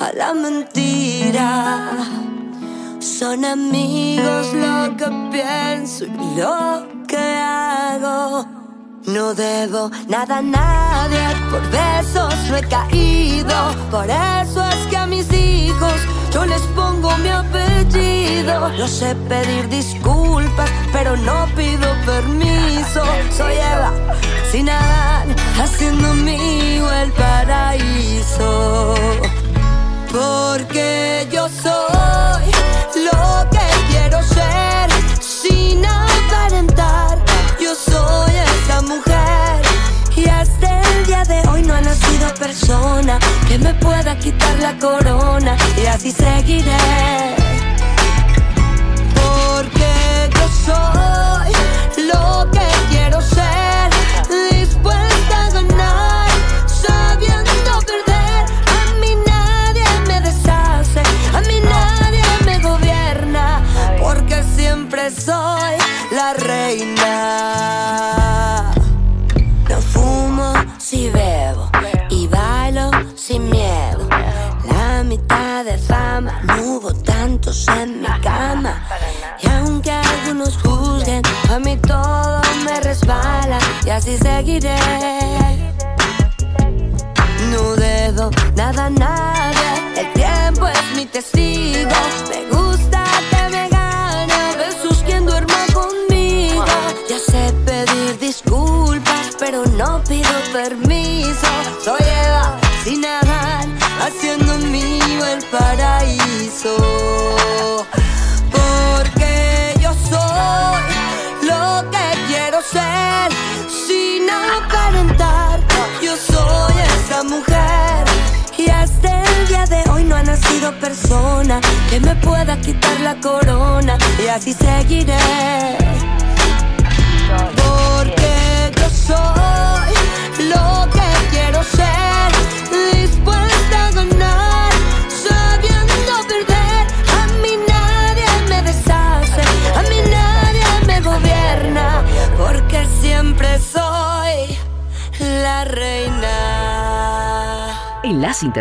a 0.00 0.12
la 0.14 0.32
mentira. 0.34 1.90
Son 2.98 3.44
amigos 3.44 4.52
lo 4.54 4.96
que 4.96 5.06
pienso 5.30 6.06
y 6.06 6.40
lo 6.40 7.04
que 7.06 7.16
hago. 7.16 8.65
No 9.06 9.34
debo 9.34 9.88
nada 10.08 10.38
a 10.38 10.42
nadie, 10.42 11.20
por 11.48 11.62
besos 11.70 12.34
no 12.50 12.56
he 12.56 12.62
caído. 12.62 13.54
Por 13.88 14.06
eso 14.10 14.68
es 14.68 14.86
que 14.90 14.96
a 14.96 15.06
mis 15.06 15.32
hijos 15.32 15.94
yo 16.32 16.44
les 16.44 16.60
pongo 16.74 17.16
mi 17.18 17.28
apellido. 17.28 18.68
No 18.70 18.88
sé 18.88 19.14
pedir 19.28 19.68
disculpas, 19.68 20.68
pero 20.92 21.16
no 21.16 21.46
pido 21.54 21.88
permiso. 22.04 23.04
Soy 23.30 23.54
Eva, 23.54 23.92
sin 24.50 24.66
nada, 24.66 25.24
haciendo 25.62 26.12
mío 26.14 26.92
el 26.92 27.12
paraíso. 27.12 28.94
Porque 30.10 31.28
yo 31.30 31.48
soy 31.48 31.95
hoy 41.50 41.62
no 41.62 41.74
ha 41.74 41.80
nacido 41.80 42.32
persona 42.34 43.18
que 43.48 43.58
me 43.58 43.74
pueda 43.74 44.18
quitar 44.18 44.58
la 44.60 44.76
corona. 44.78 45.56
Y 45.82 45.86
así 45.86 46.12
seguiré. 46.12 46.76
Porque 49.14 50.30
yo 50.34 50.48
soy 50.66 52.04
lo 52.06 52.50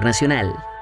Internacional. 0.06 0.75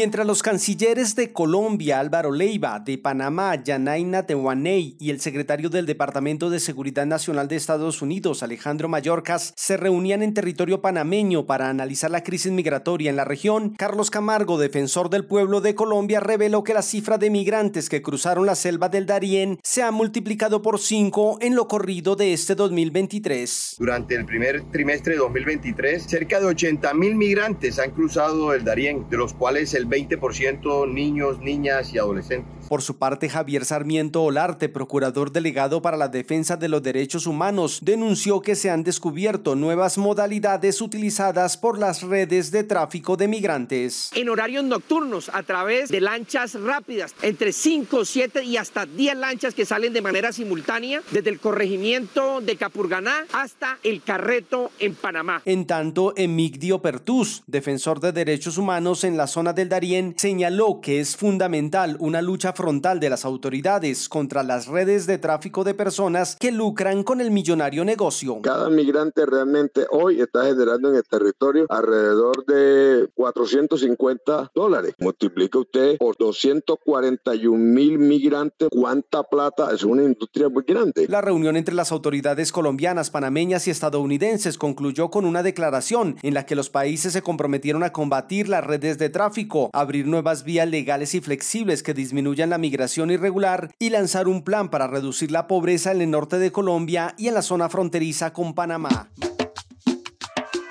Mientras 0.00 0.26
los 0.26 0.42
cancilleres 0.42 1.14
de 1.14 1.30
Colombia, 1.30 2.00
Álvaro 2.00 2.32
Leiva, 2.32 2.80
de 2.80 2.96
Panamá, 2.96 3.62
Yanaina 3.62 4.24
Tehuaney 4.24 4.96
y 4.98 5.10
el 5.10 5.20
secretario 5.20 5.68
del 5.68 5.84
Departamento 5.84 6.48
de 6.48 6.58
Seguridad 6.58 7.04
Nacional 7.04 7.48
de 7.48 7.56
Estados 7.56 8.00
Unidos, 8.00 8.42
Alejandro 8.42 8.88
Mayorkas, 8.88 9.52
se 9.56 9.76
reunían 9.76 10.22
en 10.22 10.32
territorio 10.32 10.80
panameño 10.80 11.44
para 11.44 11.68
analizar 11.68 12.10
la 12.10 12.22
crisis 12.22 12.50
migratoria 12.50 13.10
en 13.10 13.16
la 13.16 13.26
región, 13.26 13.74
Carlos 13.76 14.08
Camargo, 14.08 14.56
defensor 14.56 15.10
del 15.10 15.26
pueblo 15.26 15.60
de 15.60 15.74
Colombia, 15.74 16.20
reveló 16.20 16.64
que 16.64 16.72
la 16.72 16.80
cifra 16.80 17.18
de 17.18 17.28
migrantes 17.28 17.90
que 17.90 18.00
cruzaron 18.00 18.46
la 18.46 18.54
selva 18.54 18.88
del 18.88 19.04
Darién 19.04 19.58
se 19.62 19.82
ha 19.82 19.90
multiplicado 19.90 20.62
por 20.62 20.80
cinco 20.80 21.36
en 21.42 21.54
lo 21.54 21.68
corrido 21.68 22.16
de 22.16 22.32
este 22.32 22.54
2023. 22.54 23.76
Durante 23.78 24.14
el 24.14 24.24
primer 24.24 24.62
trimestre 24.70 25.12
de 25.12 25.18
2023, 25.18 26.02
cerca 26.04 26.40
de 26.40 26.46
80 26.46 26.94
mil 26.94 27.16
migrantes 27.16 27.78
han 27.78 27.90
cruzado 27.90 28.54
el 28.54 28.64
Darién, 28.64 29.06
de 29.10 29.18
los 29.18 29.34
cuales 29.34 29.74
el 29.74 29.89
20% 29.90 30.86
niños, 30.86 31.40
niñas 31.40 31.92
y 31.94 31.98
adolescentes. 31.98 32.59
Por 32.70 32.82
su 32.82 32.98
parte, 32.98 33.28
Javier 33.28 33.64
Sarmiento 33.64 34.22
Olarte, 34.22 34.68
procurador 34.68 35.32
delegado 35.32 35.82
para 35.82 35.96
la 35.96 36.06
defensa 36.06 36.56
de 36.56 36.68
los 36.68 36.84
derechos 36.84 37.26
humanos, 37.26 37.80
denunció 37.82 38.42
que 38.42 38.54
se 38.54 38.70
han 38.70 38.84
descubierto 38.84 39.56
nuevas 39.56 39.98
modalidades 39.98 40.80
utilizadas 40.80 41.56
por 41.56 41.80
las 41.80 42.02
redes 42.02 42.52
de 42.52 42.62
tráfico 42.62 43.16
de 43.16 43.26
migrantes. 43.26 44.12
En 44.14 44.28
horarios 44.28 44.62
nocturnos, 44.62 45.32
a 45.34 45.42
través 45.42 45.88
de 45.88 46.00
lanchas 46.00 46.54
rápidas, 46.54 47.12
entre 47.22 47.52
5, 47.52 48.04
7 48.04 48.44
y 48.44 48.56
hasta 48.56 48.86
10 48.86 49.16
lanchas 49.16 49.52
que 49.52 49.66
salen 49.66 49.92
de 49.92 50.02
manera 50.02 50.32
simultánea 50.32 51.02
desde 51.10 51.30
el 51.30 51.40
corregimiento 51.40 52.40
de 52.40 52.54
Capurganá 52.54 53.24
hasta 53.32 53.78
el 53.82 54.00
Carreto 54.00 54.70
en 54.78 54.94
Panamá. 54.94 55.42
En 55.44 55.66
tanto, 55.66 56.12
Emigdio 56.16 56.80
Pertus, 56.80 57.42
defensor 57.48 57.98
de 57.98 58.12
derechos 58.12 58.58
humanos 58.58 59.02
en 59.02 59.16
la 59.16 59.26
zona 59.26 59.52
del 59.54 59.68
Darién, 59.68 60.14
señaló 60.16 60.80
que 60.80 61.00
es 61.00 61.16
fundamental 61.16 61.96
una 61.98 62.22
lucha 62.22 62.54
frontal 62.60 63.00
de 63.00 63.08
las 63.08 63.24
autoridades 63.24 64.06
contra 64.10 64.42
las 64.42 64.66
redes 64.66 65.06
de 65.06 65.16
tráfico 65.16 65.64
de 65.64 65.72
personas 65.72 66.36
que 66.38 66.52
lucran 66.52 67.04
con 67.04 67.22
el 67.22 67.30
millonario 67.30 67.86
negocio. 67.86 68.42
Cada 68.42 68.68
migrante 68.68 69.24
realmente 69.24 69.86
hoy 69.90 70.20
está 70.20 70.44
generando 70.44 70.90
en 70.90 70.96
el 70.96 71.04
territorio 71.04 71.64
alrededor 71.70 72.44
de 72.44 73.08
450 73.14 74.50
dólares. 74.54 74.94
Multiplica 74.98 75.58
usted 75.58 75.96
por 75.96 76.18
241 76.18 77.56
mil 77.56 77.98
migrantes, 77.98 78.68
¿cuánta 78.70 79.22
plata? 79.22 79.70
Es 79.72 79.82
una 79.82 80.02
industria 80.02 80.50
muy 80.50 80.64
grande. 80.66 81.06
La 81.08 81.22
reunión 81.22 81.56
entre 81.56 81.74
las 81.74 81.92
autoridades 81.92 82.52
colombianas, 82.52 83.08
panameñas 83.08 83.68
y 83.68 83.70
estadounidenses 83.70 84.58
concluyó 84.58 85.10
con 85.10 85.24
una 85.24 85.42
declaración 85.42 86.18
en 86.22 86.34
la 86.34 86.44
que 86.44 86.56
los 86.56 86.68
países 86.68 87.14
se 87.14 87.22
comprometieron 87.22 87.84
a 87.84 87.92
combatir 87.94 88.50
las 88.50 88.64
redes 88.64 88.98
de 88.98 89.08
tráfico, 89.08 89.70
abrir 89.72 90.06
nuevas 90.06 90.44
vías 90.44 90.68
legales 90.68 91.14
y 91.14 91.22
flexibles 91.22 91.82
que 91.82 91.94
disminuyan 91.94 92.49
la 92.50 92.58
migración 92.58 93.10
irregular 93.10 93.70
y 93.78 93.90
lanzar 93.90 94.28
un 94.28 94.42
plan 94.42 94.68
para 94.68 94.86
reducir 94.86 95.30
la 95.30 95.46
pobreza 95.46 95.92
en 95.92 96.02
el 96.02 96.10
norte 96.10 96.38
de 96.38 96.52
Colombia 96.52 97.14
y 97.16 97.28
en 97.28 97.34
la 97.34 97.42
zona 97.42 97.68
fronteriza 97.68 98.32
con 98.32 98.54
Panamá. 98.54 99.08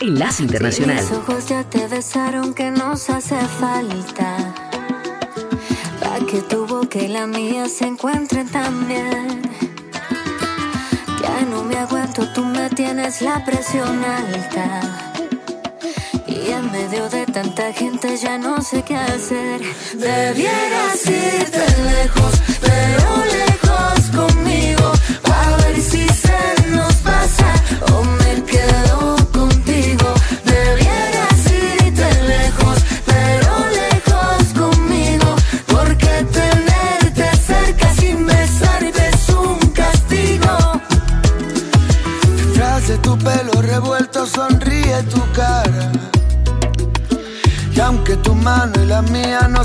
Enlace 0.01 0.43
Internacional. 0.43 0.99
Si 0.99 1.03
mis 1.03 1.19
ojos 1.19 1.49
ya 1.49 1.63
te 1.63 1.87
besaron 1.87 2.53
que 2.53 2.71
nos 2.71 3.09
hace 3.09 3.35
falta. 3.35 4.53
Pa' 6.01 6.25
que 6.25 6.41
tu 6.41 6.65
boca 6.65 6.99
y 6.99 7.07
la 7.09 7.27
mía 7.27 7.67
se 7.67 7.85
encuentren 7.85 8.47
también. 8.47 9.41
Ya 11.21 11.41
no 11.49 11.63
me 11.63 11.75
aguanto, 11.75 12.27
tú 12.33 12.45
me 12.45 12.69
tienes 12.69 13.21
la 13.21 13.43
presión 13.43 14.03
alta. 14.03 14.99
Y 16.27 16.51
en 16.51 16.71
medio 16.71 17.09
de 17.09 17.25
tanta 17.25 17.73
gente 17.73 18.15
ya 18.15 18.37
no 18.37 18.61
sé 18.61 18.83
qué 18.83 18.95
hacer. 18.95 19.61
Debieras 19.95 21.05
irte 21.07 21.68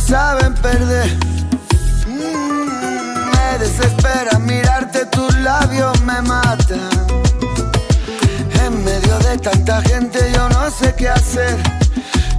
saben 0.06 0.54
perder, 0.54 1.08
mm, 2.06 3.30
me 3.32 3.58
desespera 3.58 4.38
mirarte, 4.38 5.06
tus 5.06 5.34
labios 5.38 5.98
me 6.02 6.20
matan. 6.22 6.90
En 8.64 8.84
medio 8.84 9.18
de 9.20 9.38
tanta 9.38 9.80
gente 9.82 10.18
yo 10.34 10.48
no 10.50 10.70
sé 10.70 10.94
qué 10.96 11.08
hacer. 11.08 11.56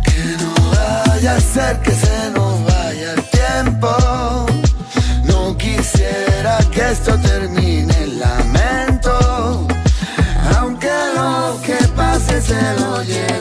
Que 0.04 0.38
no 0.42 0.54
vaya 0.76 1.36
a 1.36 1.40
ser 1.40 1.82
que 1.82 1.92
se 1.92 2.32
nos 2.36 2.64
vaya 2.66 3.14
el 3.14 3.24
tiempo. 3.40 4.46
No 5.24 5.58
quisiera 5.58 6.60
que 6.72 6.92
esto 6.92 7.18
termine 7.20 7.94
en 8.04 8.20
lamento. 8.20 9.68
Aunque 10.58 10.94
lo 11.16 11.60
que 11.66 11.78
pase 11.96 12.42
se 12.42 12.62
lo 12.80 13.02
lleve 13.04 13.35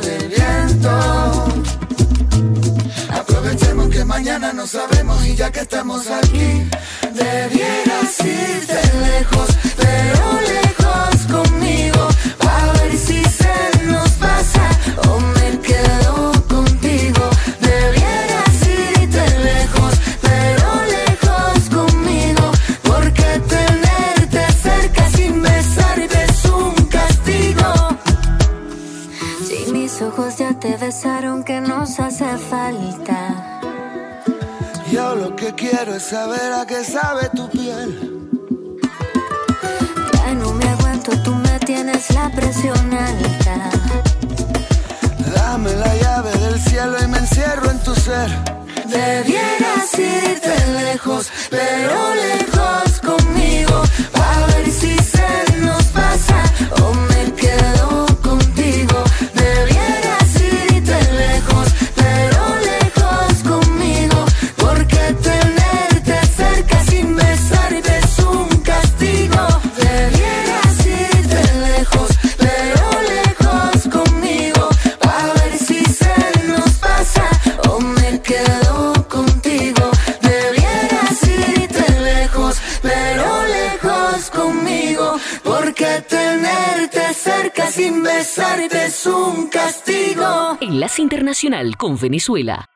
sabemos 4.74 5.24
y 5.24 5.36
ya 5.36 5.52
que 5.52 5.60
estamos 5.60 6.10
aquí, 6.10 6.68
debieras 7.12 8.18
irte 8.18 8.80
lejos, 9.06 9.48
quiero 35.70 35.94
es 35.94 36.02
saber 36.02 36.52
a 36.52 36.66
qué 36.66 36.84
sabe 36.84 37.28
tu 37.34 37.48
piel. 37.48 37.88
Ya 40.12 40.34
no 40.34 40.52
me 40.52 40.68
aguanto, 40.68 41.10
tú 41.22 41.34
me 41.34 41.58
tienes 41.60 42.10
la 42.10 42.28
presión 42.30 42.92
alta. 42.92 43.70
Dame 45.34 45.72
la 45.74 45.94
llave 45.96 46.32
del 46.44 46.60
cielo 46.60 46.96
y 47.02 47.06
me 47.06 47.18
encierro 47.18 47.70
en 47.70 47.78
tu 47.82 47.94
ser. 47.94 48.30
Debieras 48.86 49.98
irte 49.98 50.54
lejos, 50.82 51.30
pero 51.50 52.14
lejos 52.14 53.00
conmigo. 53.00 53.82
Internacional 90.98 91.76
con 91.76 91.98
Venezuela. 91.98 92.66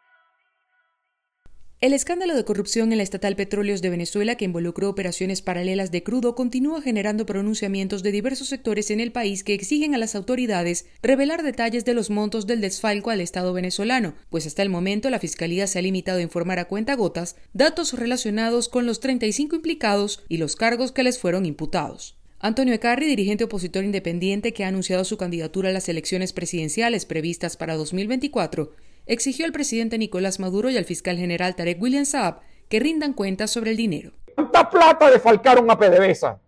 El 1.81 1.92
escándalo 1.92 2.35
de 2.35 2.44
corrupción 2.44 2.90
en 2.90 2.98
la 2.98 3.04
estatal 3.04 3.37
Petróleos 3.37 3.83
de 3.83 3.90
Venezuela, 3.90 4.35
que 4.35 4.44
involucró 4.44 4.88
operaciones 4.88 5.42
paralelas 5.42 5.92
de 5.92 6.02
crudo, 6.02 6.35
continúa 6.35 6.83
generando 6.83 7.24
pronunciamientos 7.24 8.02
de 8.02 8.11
diversos 8.11 8.48
sectores 8.48 8.90
en 8.90 8.98
el 8.98 9.12
país 9.12 9.44
que 9.44 9.54
exigen 9.54 9.94
a 9.94 9.98
las 9.98 10.16
autoridades 10.16 10.87
revelar 11.02 11.44
detalles 11.44 11.85
de 11.85 11.94
los 11.94 12.11
montos 12.11 12.48
del 12.48 12.61
desfalco 12.61 13.11
al 13.11 13.20
Estado 13.20 13.52
venezolano, 13.52 14.14
pues 14.28 14.46
hasta 14.46 14.62
el 14.62 14.70
momento 14.70 15.09
la 15.09 15.20
Fiscalía 15.20 15.68
se 15.68 15.78
ha 15.78 15.83
limitado 15.83 16.18
a 16.18 16.22
informar 16.22 16.59
a 16.59 16.66
cuentagotas 16.66 17.37
datos 17.52 17.92
relacionados 17.92 18.68
con 18.68 18.85
los 18.85 18.98
35 18.98 19.54
implicados 19.54 20.24
y 20.28 20.38
los 20.38 20.57
cargos 20.57 20.90
que 20.90 21.04
les 21.04 21.20
fueron 21.20 21.46
imputados. 21.46 22.17
Antonio 22.40 22.72
Ecarri, 22.72 23.07
dirigente 23.07 23.42
opositor 23.42 23.83
independiente 23.83 24.55
que 24.55 24.64
ha 24.64 24.68
anunciado 24.68 25.03
su 25.03 25.16
candidatura 25.16 25.70
a 25.70 25.72
las 25.72 25.88
elecciones 25.88 26.33
presidenciales 26.33 27.05
previstas 27.05 27.57
para 27.57 27.74
2024, 27.74 28.70
exigió 29.07 29.44
al 29.44 29.51
presidente 29.51 29.98
Nicolás 29.98 30.38
Maduro 30.38 30.70
y 30.70 30.77
al 30.77 30.85
fiscal 30.85 31.18
general 31.18 31.57
Tarek 31.57 31.83
William 31.83 32.05
Saab 32.05 32.38
que 32.68 32.79
rindan 32.79 33.12
cuentas 33.12 33.51
sobre 33.51 33.72
el 33.72 33.77
dinero. 33.77 34.12
¿Cuánta 34.37 34.70
plata 34.70 35.11
defalcaron 35.11 35.68
a 35.68 35.77
PDVSA? 35.77 36.38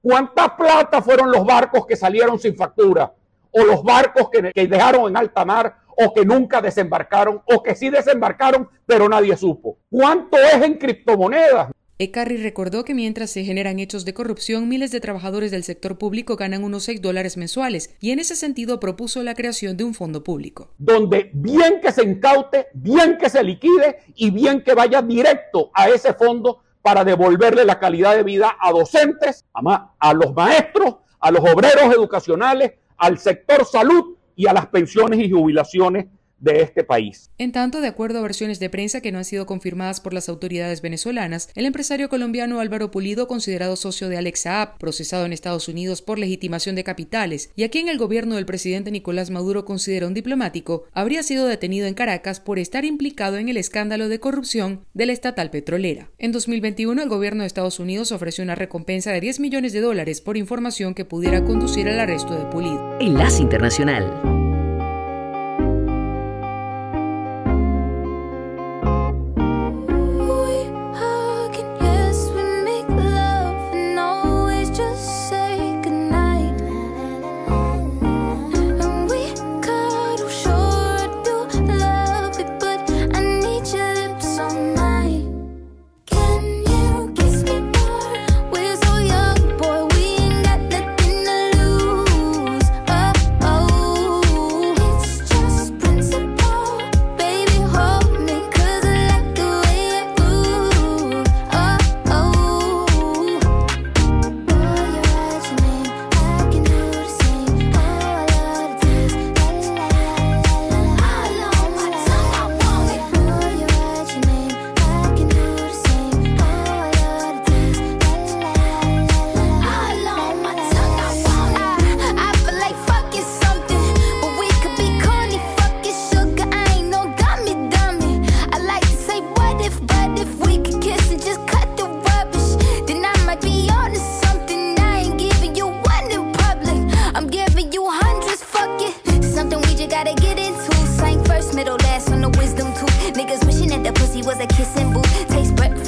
¿Cuánta 0.00 0.56
plata 0.56 1.02
fueron 1.02 1.30
los 1.30 1.44
barcos 1.44 1.84
que 1.84 1.96
salieron 1.96 2.38
sin 2.38 2.56
factura? 2.56 3.12
¿O 3.50 3.64
los 3.64 3.82
barcos 3.82 4.30
que, 4.30 4.50
que 4.50 4.66
dejaron 4.66 5.10
en 5.10 5.16
alta 5.18 5.44
mar 5.44 5.76
o 5.88 6.14
que 6.14 6.24
nunca 6.24 6.62
desembarcaron 6.62 7.42
o 7.44 7.62
que 7.62 7.74
sí 7.74 7.90
desembarcaron 7.90 8.66
pero 8.86 9.10
nadie 9.10 9.36
supo? 9.36 9.76
¿Cuánto 9.90 10.38
es 10.38 10.62
en 10.62 10.78
criptomonedas? 10.78 11.68
Ecarri 11.96 12.38
recordó 12.38 12.84
que 12.84 12.92
mientras 12.92 13.30
se 13.30 13.44
generan 13.44 13.78
hechos 13.78 14.04
de 14.04 14.14
corrupción, 14.14 14.68
miles 14.68 14.90
de 14.90 14.98
trabajadores 14.98 15.52
del 15.52 15.62
sector 15.62 15.96
público 15.96 16.34
ganan 16.34 16.64
unos 16.64 16.82
6 16.84 17.00
dólares 17.00 17.36
mensuales 17.36 17.94
y 18.00 18.10
en 18.10 18.18
ese 18.18 18.34
sentido 18.34 18.80
propuso 18.80 19.22
la 19.22 19.36
creación 19.36 19.76
de 19.76 19.84
un 19.84 19.94
fondo 19.94 20.24
público. 20.24 20.70
Donde 20.76 21.30
bien 21.32 21.80
que 21.80 21.92
se 21.92 22.02
incaute, 22.02 22.66
bien 22.74 23.16
que 23.16 23.30
se 23.30 23.44
liquide 23.44 23.98
y 24.16 24.32
bien 24.32 24.64
que 24.64 24.74
vaya 24.74 25.02
directo 25.02 25.70
a 25.72 25.88
ese 25.88 26.14
fondo 26.14 26.64
para 26.82 27.04
devolverle 27.04 27.64
la 27.64 27.78
calidad 27.78 28.16
de 28.16 28.24
vida 28.24 28.56
a 28.60 28.72
docentes, 28.72 29.44
a, 29.54 30.14
los 30.14 30.34
maestros, 30.34 30.96
a 31.20 31.30
los 31.30 31.48
obreros 31.48 31.94
educacionales, 31.94 32.72
al 32.96 33.18
sector 33.18 33.64
salud 33.64 34.16
y 34.34 34.48
a 34.48 34.52
las 34.52 34.66
pensiones 34.66 35.20
y 35.20 35.30
jubilaciones 35.30 36.06
de 36.38 36.62
este 36.62 36.84
país. 36.84 37.30
En 37.38 37.52
tanto, 37.52 37.80
de 37.80 37.88
acuerdo 37.88 38.18
a 38.18 38.22
versiones 38.22 38.60
de 38.60 38.70
prensa 38.70 39.00
que 39.00 39.12
no 39.12 39.18
han 39.18 39.24
sido 39.24 39.46
confirmadas 39.46 40.00
por 40.00 40.14
las 40.14 40.28
autoridades 40.28 40.82
venezolanas, 40.82 41.48
el 41.54 41.66
empresario 41.66 42.08
colombiano 42.08 42.60
Álvaro 42.60 42.90
Pulido, 42.90 43.26
considerado 43.26 43.76
socio 43.76 44.08
de 44.08 44.16
Alex 44.16 44.40
Saab, 44.40 44.78
procesado 44.78 45.24
en 45.24 45.32
Estados 45.32 45.68
Unidos 45.68 46.02
por 46.02 46.18
legitimación 46.18 46.74
de 46.74 46.84
capitales, 46.84 47.50
y 47.56 47.64
a 47.64 47.70
quien 47.70 47.88
el 47.88 47.98
gobierno 47.98 48.36
del 48.36 48.46
presidente 48.46 48.90
Nicolás 48.90 49.30
Maduro 49.30 49.64
considera 49.64 50.06
un 50.06 50.14
diplomático, 50.14 50.84
habría 50.92 51.22
sido 51.22 51.46
detenido 51.46 51.86
en 51.86 51.94
Caracas 51.94 52.40
por 52.40 52.58
estar 52.58 52.84
implicado 52.84 53.38
en 53.38 53.48
el 53.48 53.56
escándalo 53.56 54.08
de 54.08 54.20
corrupción 54.20 54.84
de 54.94 55.06
la 55.06 55.12
estatal 55.12 55.50
petrolera. 55.50 56.10
En 56.18 56.32
2021, 56.32 57.02
el 57.02 57.08
gobierno 57.08 57.42
de 57.42 57.46
Estados 57.46 57.80
Unidos 57.80 58.12
ofreció 58.12 58.44
una 58.44 58.54
recompensa 58.54 59.12
de 59.12 59.20
10 59.20 59.40
millones 59.40 59.72
de 59.72 59.80
dólares 59.80 60.20
por 60.20 60.36
información 60.36 60.94
que 60.94 61.04
pudiera 61.04 61.44
conducir 61.44 61.88
al 61.88 62.00
arresto 62.00 62.34
de 62.34 62.46
Pulido. 62.46 62.98
Enlace 63.00 63.42
Internacional. 63.42 64.33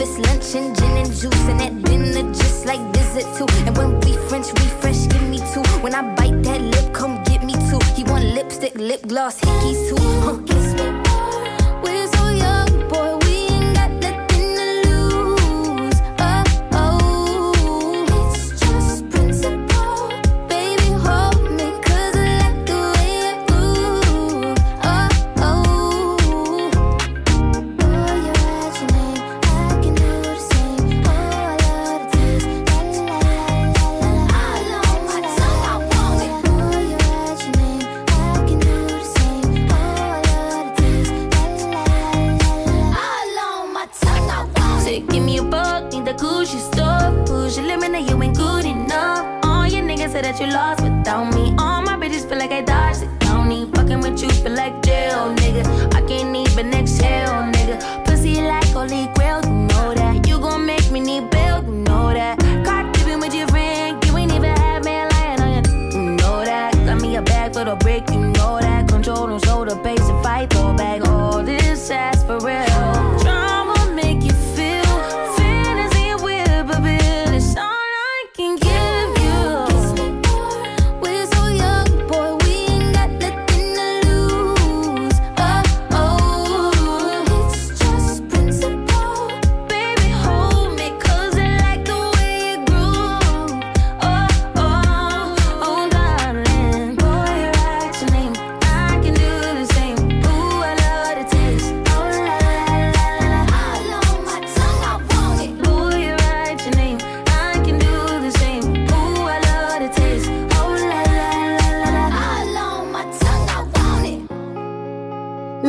breakfast, 0.07 0.19
lunch, 0.19 0.55
and 0.55 0.77
gin 0.77 0.97
and 0.97 1.09
juice. 1.09 1.49
And 1.49 1.61
that 1.61 1.83
dinner, 1.85 2.33
just 2.33 2.67
like 2.67 2.81
visit 2.95 3.25
too. 3.37 3.47
And 3.67 3.77
when 3.77 4.01
we 4.01 4.17
French 4.29 4.49
refresh, 4.49 5.07
give 5.09 5.29
me 5.29 5.39
two. 5.39 5.63
When 5.81 5.95
I 5.95 6.15
bite 6.15 6.43
that 6.45 6.61
lip, 6.61 6.93
come 6.95 7.23
get 7.25 7.43
me 7.43 7.55
two. 7.55 7.79
He 7.95 8.05
want 8.05 8.25
lipstick, 8.25 8.75
lip 8.77 9.07
gloss, 9.07 9.41
hickeys 9.41 9.89
too. 9.89 9.97
Huh, 10.25 10.66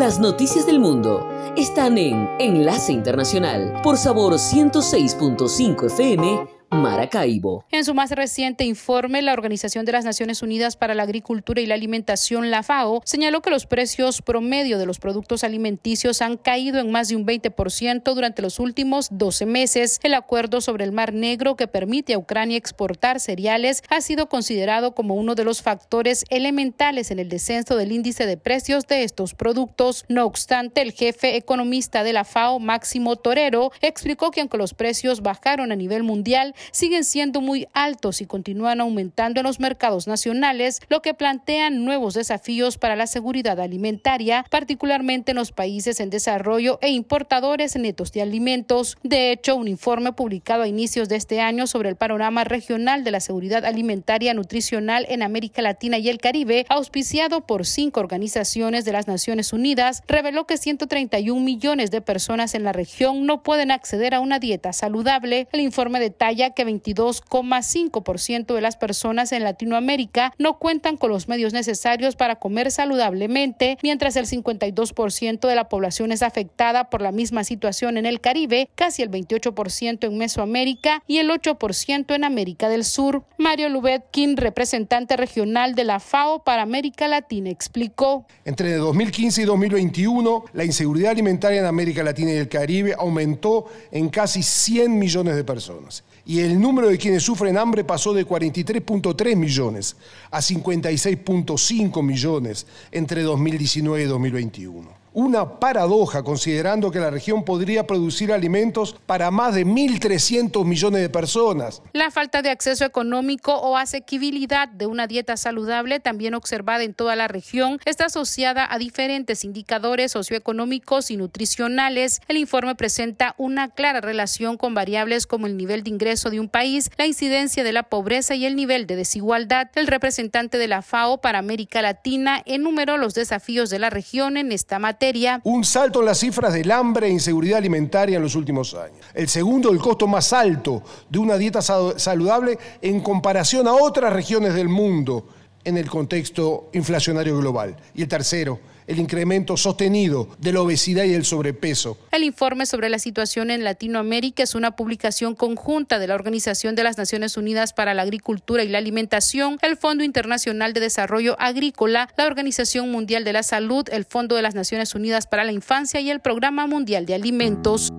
Las 0.07 0.21
noticias 0.21 0.65
del 0.65 0.79
mundo. 0.79 1.27
Están 1.57 1.97
en 1.97 2.29
Enlace 2.39 2.93
Internacional 2.93 3.81
por 3.83 3.97
Sabor 3.97 4.35
106.5 4.35 5.87
FM 5.87 6.56
Maracaibo. 6.69 7.65
En 7.71 7.85
su 7.85 7.93
más 7.93 8.11
reciente 8.11 8.63
informe, 8.65 9.21
la 9.21 9.33
Organización 9.33 9.85
de 9.85 9.93
las 9.93 10.05
Naciones 10.05 10.41
Unidas 10.41 10.75
para 10.75 10.95
la 10.95 11.03
Agricultura 11.03 11.61
y 11.61 11.65
la 11.65 11.75
Alimentación, 11.75 12.51
la 12.51 12.63
FAO, 12.63 13.01
señaló 13.05 13.41
que 13.41 13.49
los 13.49 13.65
precios 13.65 14.21
promedio 14.21 14.77
de 14.77 14.85
los 14.85 14.99
productos 14.99 15.43
alimenticios 15.43 16.21
han 16.21 16.37
caído 16.37 16.79
en 16.79 16.91
más 16.91 17.09
de 17.09 17.15
un 17.15 17.25
20% 17.25 18.13
durante 18.13 18.41
los 18.41 18.59
últimos 18.59 19.07
12 19.11 19.45
meses. 19.45 19.99
El 20.03 20.13
acuerdo 20.13 20.61
sobre 20.61 20.83
el 20.83 20.91
Mar 20.91 21.13
Negro 21.13 21.55
que 21.55 21.67
permite 21.67 22.13
a 22.13 22.17
Ucrania 22.17 22.57
exportar 22.57 23.19
cereales 23.19 23.83
ha 23.89 24.01
sido 24.01 24.27
considerado 24.27 24.93
como 24.93 25.15
uno 25.15 25.35
de 25.35 25.43
los 25.43 25.61
factores 25.61 26.25
elementales 26.29 27.11
en 27.11 27.19
el 27.19 27.29
descenso 27.29 27.77
del 27.77 27.91
índice 27.91 28.25
de 28.25 28.37
precios 28.37 28.87
de 28.87 29.03
estos 29.03 29.33
productos. 29.33 30.05
No 30.09 30.25
obstante, 30.25 30.81
el 30.81 30.91
jefe 30.91 31.35
economista 31.35 32.03
de 32.03 32.13
la 32.13 32.25
FAO, 32.25 32.59
Máximo 32.59 33.15
Torero, 33.15 33.71
explicó 33.81 34.31
que 34.31 34.41
aunque 34.41 34.57
los 34.57 34.73
precios 34.73 35.21
bajaron 35.21 35.71
a 35.71 35.75
nivel 35.75 36.03
mundial, 36.03 36.53
siguen 36.71 37.03
siendo 37.03 37.41
muy 37.41 37.67
altos 37.73 38.21
y 38.21 38.25
continúan 38.25 38.81
aumentando 38.81 39.39
en 39.39 39.45
los 39.45 39.59
mercados 39.59 40.07
nacionales, 40.07 40.81
lo 40.89 41.01
que 41.01 41.13
plantean 41.13 41.85
nuevos 41.85 42.13
desafíos 42.13 42.77
para 42.77 42.95
la 42.95 43.07
seguridad 43.07 43.59
alimentaria, 43.59 44.45
particularmente 44.49 45.31
en 45.31 45.37
los 45.37 45.51
países 45.51 45.99
en 45.99 46.09
desarrollo 46.09 46.79
e 46.81 46.89
importadores 46.89 47.75
netos 47.75 48.11
de 48.11 48.21
alimentos. 48.21 48.97
De 49.03 49.31
hecho, 49.31 49.55
un 49.55 49.67
informe 49.67 50.13
publicado 50.13 50.63
a 50.63 50.67
inicios 50.67 51.09
de 51.09 51.15
este 51.15 51.41
año 51.41 51.67
sobre 51.67 51.89
el 51.89 51.95
panorama 51.95 52.43
regional 52.43 53.03
de 53.03 53.11
la 53.11 53.19
seguridad 53.19 53.65
alimentaria 53.65 54.33
nutricional 54.33 55.05
en 55.09 55.23
América 55.23 55.61
Latina 55.61 55.97
y 55.97 56.09
el 56.09 56.19
Caribe, 56.19 56.65
auspiciado 56.69 57.41
por 57.41 57.65
cinco 57.65 57.99
organizaciones 57.99 58.85
de 58.85 58.91
las 58.91 59.07
Naciones 59.07 59.53
Unidas, 59.53 60.03
reveló 60.07 60.45
que 60.45 60.57
131 60.57 61.41
millones 61.41 61.91
de 61.91 62.01
personas 62.01 62.55
en 62.55 62.63
la 62.63 62.73
región 62.73 63.25
no 63.25 63.43
pueden 63.43 63.71
acceder 63.71 64.13
a 64.13 64.19
una 64.19 64.39
dieta 64.39 64.73
saludable. 64.73 65.47
El 65.51 65.61
informe 65.61 65.99
detalla 65.99 66.46
que 66.51 66.65
22,5% 66.65 68.53
de 68.53 68.61
las 68.61 68.77
personas 68.77 69.31
en 69.31 69.43
Latinoamérica 69.43 70.33
no 70.37 70.57
cuentan 70.59 70.97
con 70.97 71.11
los 71.11 71.27
medios 71.27 71.53
necesarios 71.53 72.15
para 72.15 72.37
comer 72.37 72.71
saludablemente, 72.71 73.77
mientras 73.83 74.15
el 74.15 74.25
52% 74.25 75.47
de 75.47 75.55
la 75.55 75.69
población 75.69 76.11
es 76.11 76.23
afectada 76.23 76.89
por 76.89 77.01
la 77.01 77.11
misma 77.11 77.43
situación 77.43 77.97
en 77.97 78.05
el 78.05 78.21
Caribe, 78.21 78.69
casi 78.75 79.01
el 79.01 79.11
28% 79.11 80.07
en 80.07 80.17
Mesoamérica 80.17 81.03
y 81.07 81.17
el 81.17 81.29
8% 81.29 82.15
en 82.15 82.23
América 82.23 82.69
del 82.69 82.83
Sur. 82.83 83.23
Mario 83.37 83.69
Lubetkin, 83.69 84.37
representante 84.37 85.17
regional 85.17 85.75
de 85.75 85.83
la 85.83 85.99
FAO 85.99 86.43
para 86.43 86.61
América 86.61 87.07
Latina, 87.07 87.49
explicó. 87.49 88.25
Entre 88.45 88.75
2015 88.75 89.41
y 89.41 89.45
2021, 89.45 90.45
la 90.53 90.65
inseguridad 90.65 91.11
alimentaria 91.11 91.59
en 91.59 91.65
América 91.65 92.03
Latina 92.03 92.31
y 92.31 92.37
el 92.37 92.49
Caribe 92.49 92.95
aumentó 92.97 93.65
en 93.91 94.09
casi 94.09 94.43
100 94.43 94.97
millones 94.97 95.35
de 95.35 95.43
personas 95.43 96.03
y 96.27 96.41
el 96.41 96.59
número 96.59 96.89
de 96.89 96.97
quienes 96.97 97.23
sufren 97.23 97.57
hambre 97.57 97.85
pasó 97.85 98.13
de 98.13 98.27
43.3 98.27 99.35
millones 99.37 99.95
a 100.29 100.39
56.5 100.39 102.03
millones 102.03 102.67
entre 102.91 103.21
2019 103.23 104.03
y 104.03 104.07
2021 104.07 105.06
una 105.13 105.59
paradoja 105.59 106.21
considerando 106.21 106.91
que 106.91 106.99
la 106.99 107.09
región 107.09 107.43
podría 107.43 107.87
producir 107.87 108.31
alimentos 108.31 108.95
para 109.07 109.31
más 109.31 109.55
de 109.55 109.65
1.300 109.65 110.63
millones 110.63 111.01
de 111.01 111.09
personas. 111.09 111.81
La 111.93 112.11
falta 112.11 112.43
de 112.43 112.51
acceso 112.51 112.85
económico 112.85 113.55
o 113.55 113.77
asequibilidad 113.77 114.67
de 114.67 114.85
una 114.85 115.07
dieta 115.07 115.35
saludable, 115.35 115.99
también 115.99 116.35
observada 116.35 116.83
en 116.83 116.93
toda 116.93 117.15
la 117.15 117.27
región, 117.27 117.79
está 117.85 118.05
asociada 118.05 118.67
a 118.69 118.77
diferentes 118.77 119.43
indicadores 119.43 120.11
socioeconómicos 120.11 121.09
y 121.09 121.17
nutricionales. 121.17 122.21
El 122.27 122.37
informe 122.37 122.75
presenta 122.75 123.33
una 123.37 123.69
clara 123.69 124.01
relación 124.01 124.57
con 124.57 124.75
variables 124.75 125.25
como 125.25 125.47
el 125.47 125.57
nivel 125.57 125.83
de 125.83 125.89
ingreso 125.89 126.29
de 126.29 126.39
un 126.39 126.49
país, 126.49 126.91
la 126.97 127.07
incidencia 127.07 127.63
de 127.63 127.71
la 127.71 127.83
pobreza 127.83 128.35
y 128.35 128.45
el 128.45 128.55
nivel 128.55 128.85
de 128.85 128.95
desigualdad. 128.95 129.69
El 129.73 129.87
representante 129.87 130.59
de 130.59 130.67
la 130.67 130.83
FAO 130.83 131.21
para 131.21 131.39
América 131.39 131.81
Latina 131.81 132.43
enumeró 132.45 132.97
los 132.97 133.15
desafíos 133.15 133.69
de 133.69 133.79
la 133.79 133.89
región 133.89 134.37
en 134.37 134.51
esta 134.51 134.77
materia 134.77 135.06
un 135.43 135.63
salto 135.63 135.99
en 135.99 136.05
las 136.05 136.19
cifras 136.19 136.53
del 136.53 136.71
hambre 136.71 137.07
e 137.07 137.11
inseguridad 137.11 137.57
alimentaria 137.57 138.17
en 138.17 138.23
los 138.23 138.35
últimos 138.35 138.73
años. 138.73 138.97
El 139.13 139.27
segundo, 139.27 139.71
el 139.71 139.79
costo 139.79 140.07
más 140.07 140.33
alto 140.33 140.83
de 141.09 141.19
una 141.19 141.37
dieta 141.37 141.61
saludable 141.61 142.57
en 142.81 143.01
comparación 143.01 143.67
a 143.67 143.73
otras 143.73 144.13
regiones 144.13 144.53
del 144.53 144.69
mundo 144.69 145.27
en 145.63 145.77
el 145.77 145.89
contexto 145.89 146.69
inflacionario 146.73 147.37
global. 147.37 147.75
Y 147.93 148.03
el 148.03 148.07
tercero, 148.07 148.59
el 148.87 148.99
incremento 148.99 149.57
sostenido 149.57 150.29
de 150.39 150.53
la 150.53 150.61
obesidad 150.61 151.03
y 151.03 151.13
el 151.13 151.25
sobrepeso. 151.25 151.97
El 152.11 152.23
informe 152.23 152.65
sobre 152.65 152.89
la 152.89 152.99
situación 152.99 153.51
en 153.51 153.63
Latinoamérica 153.63 154.43
es 154.43 154.55
una 154.55 154.75
publicación 154.75 155.35
conjunta 155.35 155.99
de 155.99 156.07
la 156.07 156.15
Organización 156.15 156.75
de 156.75 156.83
las 156.83 156.97
Naciones 156.97 157.37
Unidas 157.37 157.73
para 157.73 157.93
la 157.93 158.03
Agricultura 158.03 158.63
y 158.63 158.69
la 158.69 158.77
Alimentación, 158.77 159.57
el 159.61 159.77
Fondo 159.77 160.03
Internacional 160.03 160.73
de 160.73 160.79
Desarrollo 160.79 161.35
Agrícola, 161.39 162.09
la 162.17 162.25
Organización 162.25 162.89
Mundial 162.89 163.23
de 163.23 163.33
la 163.33 163.43
Salud, 163.43 163.85
el 163.91 164.05
Fondo 164.05 164.35
de 164.35 164.41
las 164.41 164.55
Naciones 164.55 164.95
Unidas 164.95 165.27
para 165.27 165.43
la 165.43 165.51
Infancia 165.51 165.99
y 165.99 166.09
el 166.09 166.21
Programa 166.21 166.65
Mundial 166.65 167.05
de 167.05 167.15
Alimentos. 167.15 167.91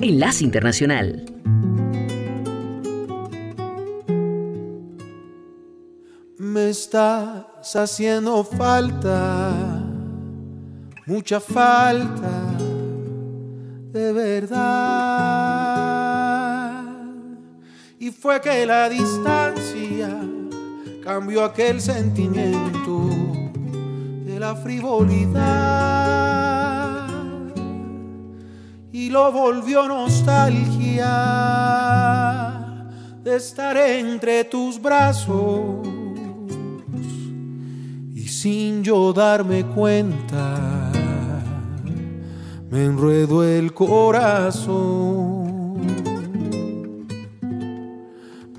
Enlace 0.00 0.44
Internacional. 0.44 1.24
Me 6.38 6.68
haciendo 7.62 8.42
falta, 8.42 9.52
mucha 11.06 11.38
falta, 11.38 12.56
de 13.92 14.12
verdad. 14.12 14.62
Y 18.00 18.10
fue 18.10 18.40
que 18.40 18.66
la 18.66 18.88
distancia 18.88 20.10
cambió 21.04 21.44
aquel 21.44 21.80
sentimiento 21.80 23.08
de 24.24 24.40
la 24.40 24.56
frivolidad 24.56 25.42
y 28.90 29.08
lo 29.08 29.30
volvió 29.30 29.86
nostalgia 29.86 31.06
de 33.22 33.36
estar 33.36 33.76
entre 33.76 34.42
tus 34.44 34.82
brazos 34.82 36.01
sin 38.42 38.82
yo 38.82 39.12
darme 39.12 39.64
cuenta, 39.64 40.90
me 42.68 42.86
enredo 42.86 43.44
el 43.44 43.72
corazón. 43.72 45.46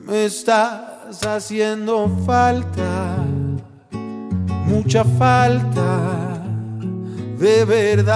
Me 0.08 0.24
estás 0.24 1.22
haciendo 1.28 2.10
falta, 2.26 3.18
mucha 4.68 5.04
falta, 5.04 6.42
de 7.38 7.66
verdad. 7.66 8.14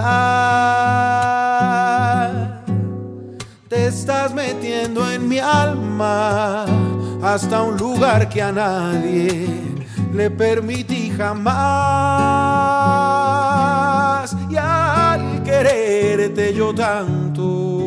Te 3.68 3.88
estás 3.88 4.34
metiendo 4.34 5.12
en 5.12 5.28
mi 5.28 5.40
alma 5.40 6.66
hasta 7.22 7.62
un 7.62 7.76
lugar 7.76 8.30
que 8.30 8.42
a 8.42 8.54
nadie 8.54 9.67
le 10.14 10.30
permití 10.30 11.10
jamás. 11.10 11.48
Y 14.50 14.58
al 14.58 15.44
quererte 15.44 16.54
yo 16.54 16.74
tanto 16.74 17.78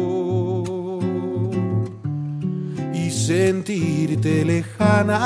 y 2.92 3.10
sentirte 3.10 4.44
lejana 4.44 5.20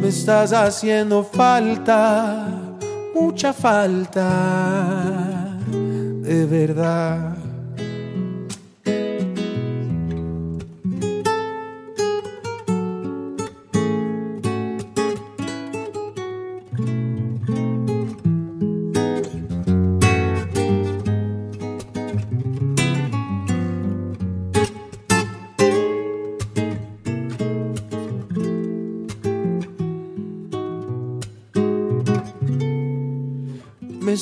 me 0.00 0.08
estás 0.08 0.52
haciendo 0.52 1.24
falta 1.24 2.46
mucha 3.14 3.52
falta 3.52 4.28
de 6.22 6.46
verdad 6.46 7.45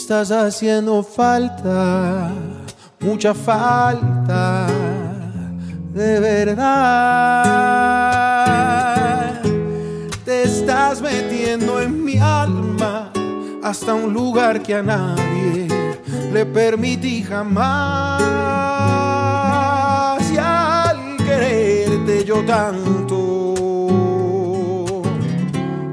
estás 0.04 0.30
haciendo 0.32 1.02
falta, 1.02 2.28
mucha 3.00 3.32
falta, 3.32 4.66
de 5.94 6.20
verdad. 6.20 6.60
Te 10.26 10.42
estás 10.42 11.00
metiendo 11.00 11.80
en 11.80 12.04
mi 12.04 12.18
alma 12.18 13.10
hasta 13.62 13.94
un 13.94 14.12
lugar 14.12 14.62
que 14.62 14.74
a 14.74 14.82
nadie 14.82 15.68
le 16.34 16.44
permití 16.44 17.22
jamás. 17.22 18.20
Y 20.30 20.36
al 20.36 21.16
quererte 21.16 22.26
yo 22.26 22.44
tanto 22.44 23.54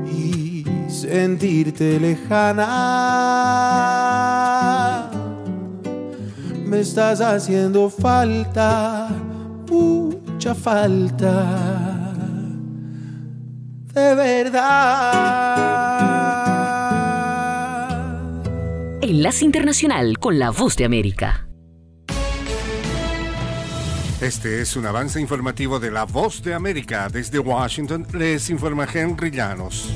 y 0.05 0.66
sentirte 0.89 1.97
lejana, 1.97 4.01
me 6.72 6.80
estás 6.80 7.20
haciendo 7.20 7.90
falta, 7.90 9.10
mucha 9.70 10.56
falta. 10.56 12.14
De 13.94 14.16
verdad. 14.16 14.62
Enlace 19.02 19.44
Internacional 19.44 20.18
con 20.18 20.40
la 20.40 20.50
Voz 20.52 20.78
de 20.78 20.86
América. 20.86 21.46
Este 24.22 24.62
es 24.62 24.78
un 24.78 24.86
avance 24.86 25.20
informativo 25.20 25.78
de 25.78 25.92
la 25.92 26.06
Voz 26.06 26.42
de 26.42 26.54
América. 26.54 27.10
Desde 27.12 27.40
Washington 27.40 28.08
les 28.14 28.50
informa 28.50 28.88
Henry 28.94 29.30
Llanos. 29.30 29.90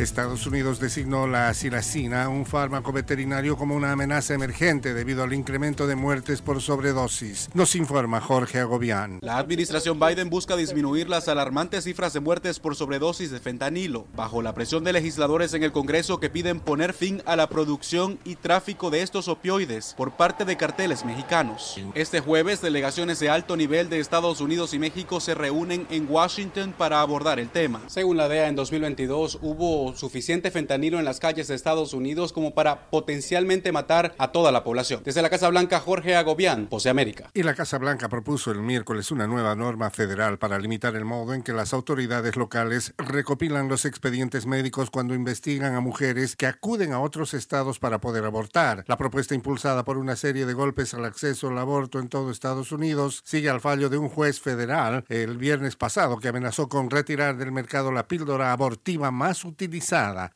Estados 0.00 0.46
Unidos 0.46 0.80
designó 0.80 1.26
la 1.26 1.52
silacina, 1.52 2.28
un 2.28 2.46
fármaco 2.46 2.92
veterinario, 2.92 3.56
como 3.56 3.74
una 3.74 3.92
amenaza 3.92 4.34
emergente 4.34 4.94
debido 4.94 5.22
al 5.22 5.32
incremento 5.32 5.86
de 5.86 5.94
muertes 5.94 6.40
por 6.40 6.62
sobredosis. 6.62 7.50
Nos 7.54 7.74
informa 7.74 8.20
Jorge 8.20 8.60
Agobián. 8.60 9.18
La 9.20 9.38
administración 9.38 10.00
Biden 10.00 10.30
busca 10.30 10.56
disminuir 10.56 11.08
las 11.08 11.28
alarmantes 11.28 11.84
cifras 11.84 12.12
de 12.12 12.20
muertes 12.20 12.60
por 12.60 12.76
sobredosis 12.76 13.30
de 13.30 13.40
fentanilo, 13.40 14.06
bajo 14.16 14.42
la 14.42 14.54
presión 14.54 14.84
de 14.84 14.92
legisladores 14.92 15.54
en 15.54 15.62
el 15.62 15.72
Congreso 15.72 16.18
que 16.18 16.30
piden 16.30 16.60
poner 16.60 16.94
fin 16.94 17.22
a 17.26 17.36
la 17.36 17.48
producción 17.48 18.18
y 18.24 18.36
tráfico 18.36 18.90
de 18.90 19.02
estos 19.02 19.28
opioides 19.28 19.94
por 19.96 20.12
parte 20.12 20.44
de 20.44 20.56
carteles 20.56 21.04
mexicanos. 21.04 21.78
Este 21.94 22.20
jueves, 22.20 22.62
delegaciones 22.62 23.20
de 23.20 23.28
alto 23.28 23.56
nivel 23.56 23.90
de 23.90 24.00
Estados 24.00 24.40
Unidos 24.40 24.72
y 24.74 24.78
México 24.78 25.20
se 25.20 25.34
reúnen 25.34 25.86
en 25.90 26.06
Washington 26.08 26.74
para 26.76 27.00
abordar 27.00 27.38
el 27.38 27.50
tema. 27.50 27.82
Según 27.86 28.16
la 28.16 28.28
DEA, 28.28 28.48
en 28.48 28.56
2022 28.56 29.38
hubo 29.42 29.89
suficiente 29.96 30.50
fentanilo 30.50 30.98
en 30.98 31.04
las 31.04 31.20
calles 31.20 31.48
de 31.48 31.54
Estados 31.54 31.94
Unidos 31.94 32.32
como 32.32 32.54
para 32.54 32.90
potencialmente 32.90 33.72
matar 33.72 34.14
a 34.18 34.32
toda 34.32 34.52
la 34.52 34.64
población. 34.64 35.02
Desde 35.04 35.22
la 35.22 35.30
Casa 35.30 35.48
Blanca, 35.48 35.80
Jorge 35.80 36.16
Agobián, 36.16 36.66
Pose 36.66 36.90
América. 36.90 37.30
Y 37.34 37.42
la 37.42 37.54
Casa 37.54 37.78
Blanca 37.78 38.08
propuso 38.08 38.50
el 38.50 38.60
miércoles 38.60 39.10
una 39.10 39.26
nueva 39.26 39.54
norma 39.54 39.90
federal 39.90 40.38
para 40.38 40.58
limitar 40.58 40.94
el 40.96 41.04
modo 41.04 41.34
en 41.34 41.42
que 41.42 41.52
las 41.52 41.72
autoridades 41.72 42.36
locales 42.36 42.94
recopilan 42.98 43.68
los 43.68 43.84
expedientes 43.84 44.46
médicos 44.46 44.90
cuando 44.90 45.14
investigan 45.14 45.74
a 45.74 45.80
mujeres 45.80 46.36
que 46.36 46.46
acuden 46.46 46.92
a 46.92 47.00
otros 47.00 47.34
estados 47.34 47.78
para 47.78 48.00
poder 48.00 48.24
abortar. 48.24 48.84
La 48.86 48.96
propuesta 48.96 49.34
impulsada 49.34 49.84
por 49.84 49.98
una 49.98 50.16
serie 50.16 50.46
de 50.46 50.54
golpes 50.54 50.94
al 50.94 51.04
acceso 51.04 51.48
al 51.48 51.58
aborto 51.58 51.98
en 51.98 52.08
todo 52.08 52.30
Estados 52.30 52.72
Unidos 52.72 53.22
sigue 53.24 53.50
al 53.50 53.60
fallo 53.60 53.88
de 53.88 53.98
un 53.98 54.08
juez 54.08 54.40
federal 54.40 55.04
el 55.08 55.38
viernes 55.38 55.76
pasado 55.76 56.18
que 56.18 56.28
amenazó 56.28 56.68
con 56.68 56.90
retirar 56.90 57.36
del 57.36 57.52
mercado 57.52 57.92
la 57.92 58.06
píldora 58.06 58.52
abortiva 58.52 59.10
más 59.10 59.44
utilizada 59.44 59.79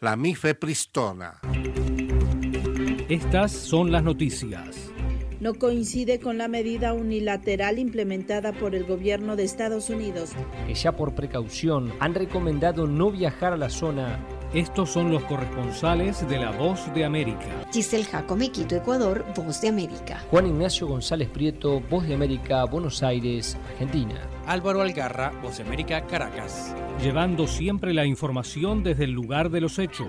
la 0.00 0.16
mifepristona. 0.16 1.40
Estas 3.08 3.52
son 3.52 3.92
las 3.92 4.02
noticias. 4.02 4.83
No 5.44 5.52
coincide 5.52 6.20
con 6.20 6.38
la 6.38 6.48
medida 6.48 6.94
unilateral 6.94 7.78
implementada 7.78 8.54
por 8.54 8.74
el 8.74 8.84
gobierno 8.84 9.36
de 9.36 9.44
Estados 9.44 9.90
Unidos. 9.90 10.30
Que 10.66 10.72
ya 10.72 10.96
por 10.96 11.14
precaución 11.14 11.92
han 12.00 12.14
recomendado 12.14 12.86
no 12.86 13.10
viajar 13.10 13.52
a 13.52 13.58
la 13.58 13.68
zona. 13.68 14.26
Estos 14.54 14.88
son 14.88 15.10
los 15.10 15.22
corresponsales 15.24 16.26
de 16.26 16.38
La 16.38 16.50
Voz 16.50 16.90
de 16.94 17.04
América. 17.04 17.66
Giselle 17.70 18.04
Jacome, 18.04 18.50
Quito, 18.52 18.74
Ecuador, 18.74 19.22
Voz 19.36 19.60
de 19.60 19.68
América. 19.68 20.24
Juan 20.30 20.46
Ignacio 20.46 20.86
González 20.86 21.28
Prieto, 21.28 21.78
Voz 21.90 22.08
de 22.08 22.14
América, 22.14 22.64
Buenos 22.64 23.02
Aires, 23.02 23.58
Argentina. 23.72 24.26
Álvaro 24.46 24.80
Algarra, 24.80 25.30
Voz 25.42 25.58
de 25.58 25.64
América, 25.64 26.06
Caracas. 26.06 26.74
Llevando 27.02 27.46
siempre 27.46 27.92
la 27.92 28.06
información 28.06 28.82
desde 28.82 29.04
el 29.04 29.10
lugar 29.10 29.50
de 29.50 29.60
los 29.60 29.78
hechos. 29.78 30.08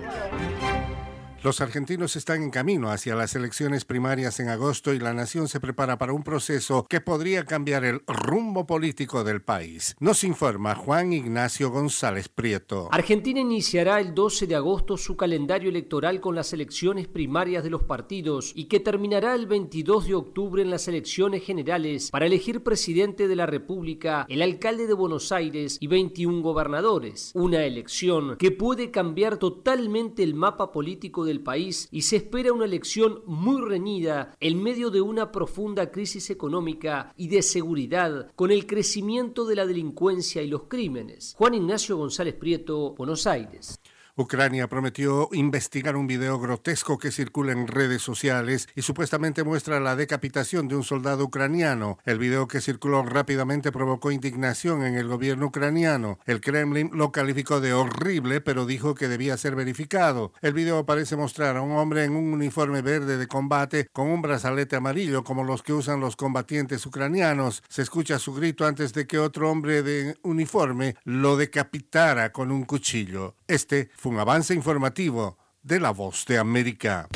Los 1.42 1.60
argentinos 1.60 2.16
están 2.16 2.42
en 2.42 2.50
camino 2.50 2.90
hacia 2.90 3.14
las 3.14 3.36
elecciones 3.36 3.84
primarias 3.84 4.40
en 4.40 4.48
agosto 4.48 4.94
y 4.94 4.98
la 4.98 5.12
nación 5.12 5.48
se 5.48 5.60
prepara 5.60 5.98
para 5.98 6.14
un 6.14 6.22
proceso 6.22 6.86
que 6.88 7.00
podría 7.00 7.44
cambiar 7.44 7.84
el 7.84 8.00
rumbo 8.06 8.66
político 8.66 9.22
del 9.22 9.42
país. 9.42 9.94
Nos 10.00 10.24
informa 10.24 10.74
Juan 10.74 11.12
Ignacio 11.12 11.70
González 11.70 12.28
Prieto. 12.28 12.88
Argentina 12.90 13.38
iniciará 13.38 14.00
el 14.00 14.14
12 14.14 14.46
de 14.46 14.56
agosto 14.56 14.96
su 14.96 15.16
calendario 15.16 15.68
electoral 15.68 16.20
con 16.20 16.34
las 16.34 16.52
elecciones 16.54 17.06
primarias 17.06 17.62
de 17.62 17.70
los 17.70 17.82
partidos 17.82 18.52
y 18.54 18.64
que 18.64 18.80
terminará 18.80 19.34
el 19.34 19.46
22 19.46 20.06
de 20.06 20.14
octubre 20.14 20.62
en 20.62 20.70
las 20.70 20.88
elecciones 20.88 21.44
generales 21.44 22.10
para 22.10 22.26
elegir 22.26 22.62
presidente 22.62 23.28
de 23.28 23.36
la 23.36 23.46
República, 23.46 24.24
el 24.30 24.40
alcalde 24.40 24.86
de 24.86 24.94
Buenos 24.94 25.30
Aires 25.32 25.76
y 25.80 25.86
21 25.86 26.40
gobernadores. 26.40 27.30
Una 27.34 27.62
elección 27.64 28.36
que 28.36 28.52
puede 28.52 28.90
cambiar 28.90 29.36
totalmente 29.36 30.22
el 30.22 30.34
mapa 30.34 30.72
político 30.72 31.25
del 31.26 31.42
país 31.42 31.88
y 31.90 32.02
se 32.02 32.16
espera 32.16 32.52
una 32.52 32.64
elección 32.64 33.22
muy 33.26 33.60
reñida 33.60 34.34
en 34.40 34.62
medio 34.62 34.90
de 34.90 35.02
una 35.02 35.30
profunda 35.30 35.90
crisis 35.90 36.30
económica 36.30 37.12
y 37.16 37.28
de 37.28 37.42
seguridad 37.42 38.30
con 38.34 38.50
el 38.50 38.66
crecimiento 38.66 39.44
de 39.44 39.56
la 39.56 39.66
delincuencia 39.66 40.42
y 40.42 40.48
los 40.48 40.62
crímenes. 40.64 41.34
Juan 41.36 41.54
Ignacio 41.54 41.96
González 41.96 42.34
Prieto, 42.34 42.94
Buenos 42.94 43.26
Aires. 43.26 43.78
Ucrania 44.18 44.66
prometió 44.66 45.28
investigar 45.32 45.94
un 45.94 46.06
video 46.06 46.38
grotesco 46.40 46.96
que 46.96 47.10
circula 47.10 47.52
en 47.52 47.66
redes 47.66 48.00
sociales 48.00 48.66
y 48.74 48.80
supuestamente 48.80 49.44
muestra 49.44 49.78
la 49.78 49.94
decapitación 49.94 50.68
de 50.68 50.76
un 50.76 50.84
soldado 50.84 51.24
ucraniano. 51.24 51.98
El 52.06 52.18
video 52.18 52.48
que 52.48 52.62
circuló 52.62 53.02
rápidamente 53.02 53.70
provocó 53.72 54.10
indignación 54.10 54.84
en 54.84 54.94
el 54.94 55.06
gobierno 55.06 55.48
ucraniano. 55.48 56.18
El 56.24 56.40
Kremlin 56.40 56.88
lo 56.94 57.12
calificó 57.12 57.60
de 57.60 57.74
horrible, 57.74 58.40
pero 58.40 58.64
dijo 58.64 58.94
que 58.94 59.06
debía 59.06 59.36
ser 59.36 59.54
verificado. 59.54 60.32
El 60.40 60.54
video 60.54 60.86
parece 60.86 61.14
mostrar 61.16 61.58
a 61.58 61.60
un 61.60 61.72
hombre 61.72 62.04
en 62.04 62.16
un 62.16 62.32
uniforme 62.32 62.80
verde 62.80 63.18
de 63.18 63.26
combate 63.28 63.88
con 63.92 64.08
un 64.08 64.22
brazalete 64.22 64.76
amarillo 64.76 65.24
como 65.24 65.44
los 65.44 65.62
que 65.62 65.74
usan 65.74 66.00
los 66.00 66.16
combatientes 66.16 66.86
ucranianos. 66.86 67.62
Se 67.68 67.82
escucha 67.82 68.18
su 68.18 68.32
grito 68.32 68.64
antes 68.64 68.94
de 68.94 69.06
que 69.06 69.18
otro 69.18 69.50
hombre 69.50 69.82
de 69.82 70.16
uniforme 70.22 70.96
lo 71.04 71.36
decapitara 71.36 72.32
con 72.32 72.50
un 72.50 72.64
cuchillo. 72.64 73.34
Este 73.46 73.90
un 74.06 74.18
avance 74.18 74.54
informativo 74.54 75.36
de 75.62 75.80
La 75.80 75.90
Voz 75.90 76.24
de 76.26 76.38
América. 76.38 77.08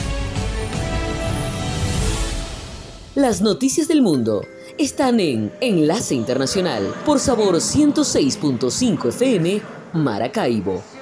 Las 3.14 3.40
noticias 3.40 3.88
del 3.88 4.02
mundo 4.02 4.42
están 4.78 5.20
en 5.20 5.52
Enlace 5.60 6.14
Internacional 6.14 6.94
por 7.04 7.18
Sabor 7.18 7.56
106.5 7.56 9.08
FM 9.08 9.62
Maracaibo. 9.94 10.99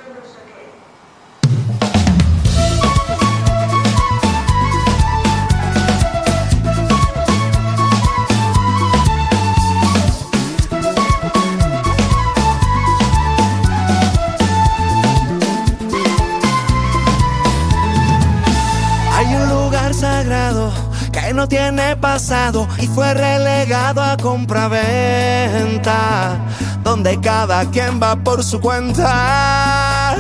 No 21.38 21.48
tiene 21.48 21.94
pasado 21.94 22.66
y 22.80 22.88
fue 22.88 23.14
relegado 23.14 24.02
a 24.02 24.16
compraventa, 24.16 26.36
donde 26.82 27.20
cada 27.20 27.64
quien 27.70 28.02
va 28.02 28.16
por 28.16 28.42
su 28.42 28.60
cuenta. 28.60 30.16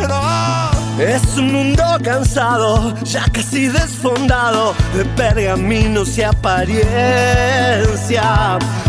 Es 0.96 1.36
un 1.36 1.52
mundo 1.52 1.82
cansado, 2.04 2.94
ya 3.02 3.24
casi 3.32 3.66
desfondado, 3.66 4.76
de 4.94 5.04
pergaminos 5.16 6.16
y 6.18 6.22
apariencia, 6.22 6.86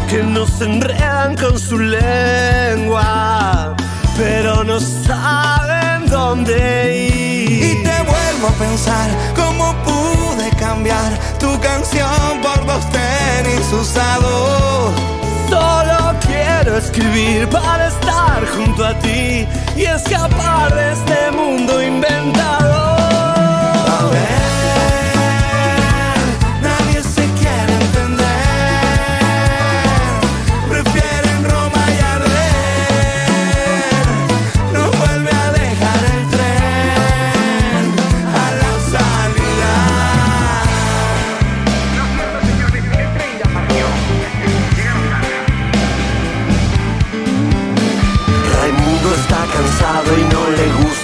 que 0.08 0.22
nos 0.22 0.62
enredan 0.62 1.36
con 1.36 1.58
su 1.58 1.80
lengua, 1.80 3.76
pero 4.16 4.64
no 4.64 4.80
saben 4.80 6.06
dónde 6.06 7.08
ir. 7.08 7.64
Y 7.64 7.84
te 7.84 8.04
vuelvo 8.04 8.50
a 8.50 8.52
pensar 8.60 9.10
tu 11.40 11.60
canción 11.60 12.42
por 12.42 12.66
dos 12.66 12.86
tenis 12.92 13.72
usados. 13.74 14.94
Solo 15.50 16.16
quiero 16.26 16.78
escribir 16.78 17.50
para 17.50 17.88
estar 17.88 18.46
junto 18.56 18.86
a 18.86 18.94
ti 19.00 19.46
y 19.76 19.84
escapar 19.84 20.74
de 20.74 20.94
este 20.94 21.32
mundo 21.32 21.84
inventado. 21.84 22.96
A 23.98 24.10
ver, 24.12 25.09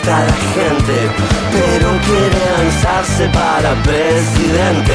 gusta 0.06 0.24
la 0.24 0.34
gente, 0.54 1.12
pero 1.52 1.90
quiere 2.06 2.40
lanzarse 2.58 3.28
para 3.30 3.74
presidente. 3.82 4.94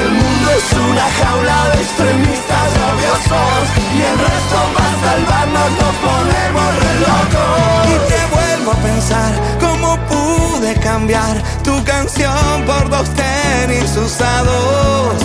El 0.00 0.10
mundo 0.12 0.50
es 0.56 0.72
una 0.72 1.06
jaula 1.20 1.70
de 1.70 1.82
extremistas 1.82 2.68
odiosos 2.88 3.64
y 3.94 4.00
el 4.00 4.18
resto 4.18 4.58
para 4.74 4.94
salvarnos 5.06 5.70
nos 5.80 5.94
ponemos 6.06 6.68
re 6.82 6.94
locos. 7.00 7.86
Y 7.88 7.96
te 8.10 8.20
vuelvo 8.36 8.70
a 8.72 8.76
pensar 8.76 9.32
cómo 9.60 9.98
pude 10.06 10.74
cambiar 10.74 11.42
tu 11.64 11.82
canción 11.82 12.64
por 12.64 12.88
dos 12.90 13.08
tenis 13.14 13.96
usados. 13.96 15.20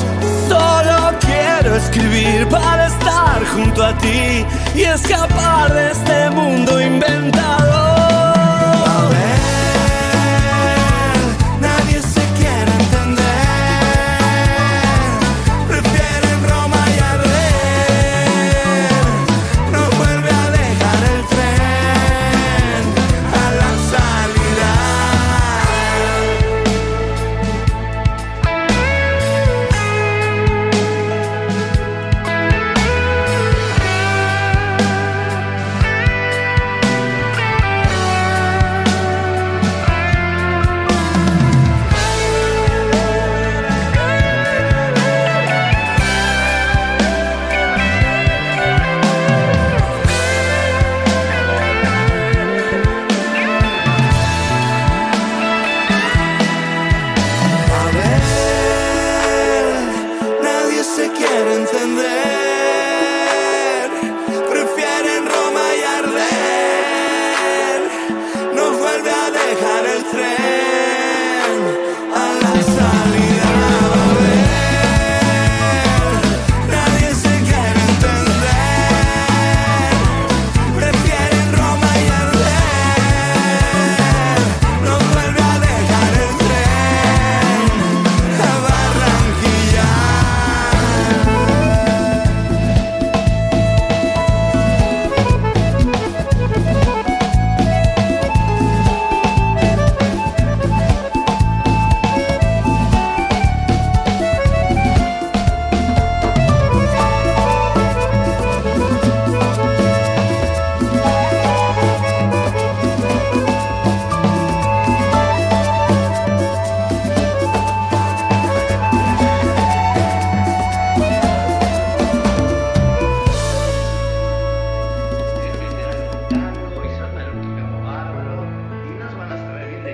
Solo 0.48 1.14
quiero 1.20 1.76
escribir 1.76 2.48
para 2.48 2.88
estar 2.88 3.46
junto 3.54 3.86
a 3.86 3.96
ti 3.98 4.46
y 4.74 4.82
escapar 4.82 5.72
de 5.72 5.92
este 5.92 6.30
mundo 6.32 6.82
inventado. 6.82 8.03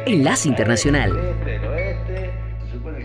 Enlace 0.10 0.50
Internacional. 0.50 1.36